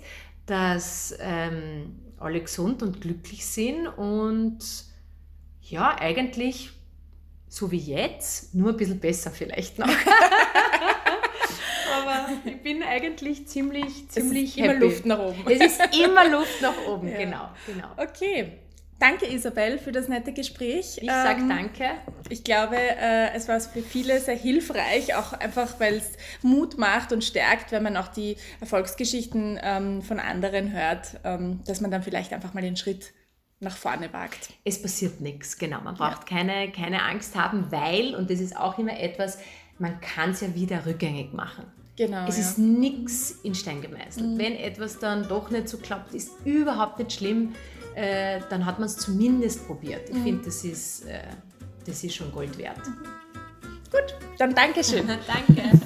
dass 0.46 1.14
ähm, 1.20 1.96
alle 2.18 2.40
gesund 2.40 2.82
und 2.82 3.00
glücklich 3.00 3.46
sind 3.46 3.86
und 3.86 4.58
ja, 5.62 5.96
eigentlich 5.98 6.70
so 7.48 7.70
wie 7.70 7.78
jetzt, 7.78 8.54
nur 8.54 8.70
ein 8.70 8.76
bisschen 8.76 9.00
besser 9.00 9.30
vielleicht 9.30 9.78
noch. 9.78 9.88
Aber 12.30 12.50
ich 12.50 12.62
bin 12.62 12.82
eigentlich 12.82 13.46
ziemlich, 13.46 14.08
ziemlich 14.08 14.58
immer 14.58 14.74
Luft 14.74 15.06
nach 15.06 15.18
oben. 15.18 15.44
Es 15.46 15.60
ist 15.60 15.80
immer 15.96 16.28
Luft 16.28 16.62
nach 16.62 16.74
oben, 16.88 17.08
ja. 17.08 17.18
genau, 17.18 17.48
genau. 17.66 17.88
Okay. 17.96 18.52
Danke 19.00 19.32
Isabel 19.32 19.78
für 19.78 19.92
das 19.92 20.08
nette 20.08 20.34
Gespräch. 20.34 20.98
Ich 21.00 21.08
sage 21.08 21.40
ähm, 21.40 21.48
danke. 21.48 21.86
Ich 22.28 22.44
glaube, 22.44 22.76
äh, 22.76 23.32
es 23.34 23.48
war 23.48 23.58
für 23.58 23.80
viele 23.80 24.20
sehr 24.20 24.36
hilfreich, 24.36 25.14
auch 25.14 25.32
einfach, 25.32 25.80
weil 25.80 25.94
es 25.94 26.12
Mut 26.42 26.76
macht 26.76 27.10
und 27.10 27.24
stärkt, 27.24 27.72
wenn 27.72 27.82
man 27.82 27.96
auch 27.96 28.08
die 28.08 28.36
Erfolgsgeschichten 28.60 29.58
ähm, 29.62 30.02
von 30.02 30.20
anderen 30.20 30.72
hört, 30.72 31.18
ähm, 31.24 31.60
dass 31.66 31.80
man 31.80 31.90
dann 31.90 32.02
vielleicht 32.02 32.34
einfach 32.34 32.52
mal 32.52 32.60
den 32.60 32.76
Schritt 32.76 33.14
nach 33.58 33.76
vorne 33.76 34.12
wagt. 34.12 34.50
Es 34.64 34.82
passiert 34.82 35.22
nichts, 35.22 35.56
genau. 35.56 35.80
Man 35.80 35.94
braucht 35.94 36.30
ja. 36.30 36.36
keine, 36.36 36.70
keine 36.70 37.02
Angst 37.02 37.36
haben, 37.36 37.72
weil, 37.72 38.14
und 38.14 38.30
das 38.30 38.40
ist 38.40 38.54
auch 38.54 38.78
immer 38.78 39.00
etwas, 39.00 39.38
man 39.78 39.98
kann 40.02 40.32
es 40.32 40.42
ja 40.42 40.54
wieder 40.54 40.84
rückgängig 40.84 41.32
machen. 41.32 41.64
Genau. 42.00 42.26
Es 42.26 42.38
ja. 42.38 42.44
ist 42.44 42.56
nichts 42.56 43.34
in 43.42 43.54
Stein 43.54 43.82
gemeißelt. 43.82 44.26
Mhm. 44.26 44.38
Wenn 44.38 44.56
etwas 44.56 44.98
dann 44.98 45.28
doch 45.28 45.50
nicht 45.50 45.68
so 45.68 45.76
klappt, 45.76 46.14
ist 46.14 46.30
überhaupt 46.46 46.98
nicht 46.98 47.12
schlimm. 47.12 47.54
Äh, 47.94 48.40
dann 48.48 48.64
hat 48.64 48.78
man 48.78 48.86
es 48.86 48.96
zumindest 48.96 49.66
probiert. 49.66 50.08
Ich 50.08 50.16
mhm. 50.16 50.24
finde, 50.24 50.44
das, 50.46 50.64
ist, 50.64 51.04
äh, 51.04 51.20
das 51.84 52.02
ist 52.02 52.14
schon 52.14 52.32
Gold 52.32 52.56
wert. 52.56 52.78
Mhm. 52.78 53.04
Gut, 53.92 54.16
dann 54.38 54.54
Dankeschön. 54.54 55.06
Danke. 55.26 55.78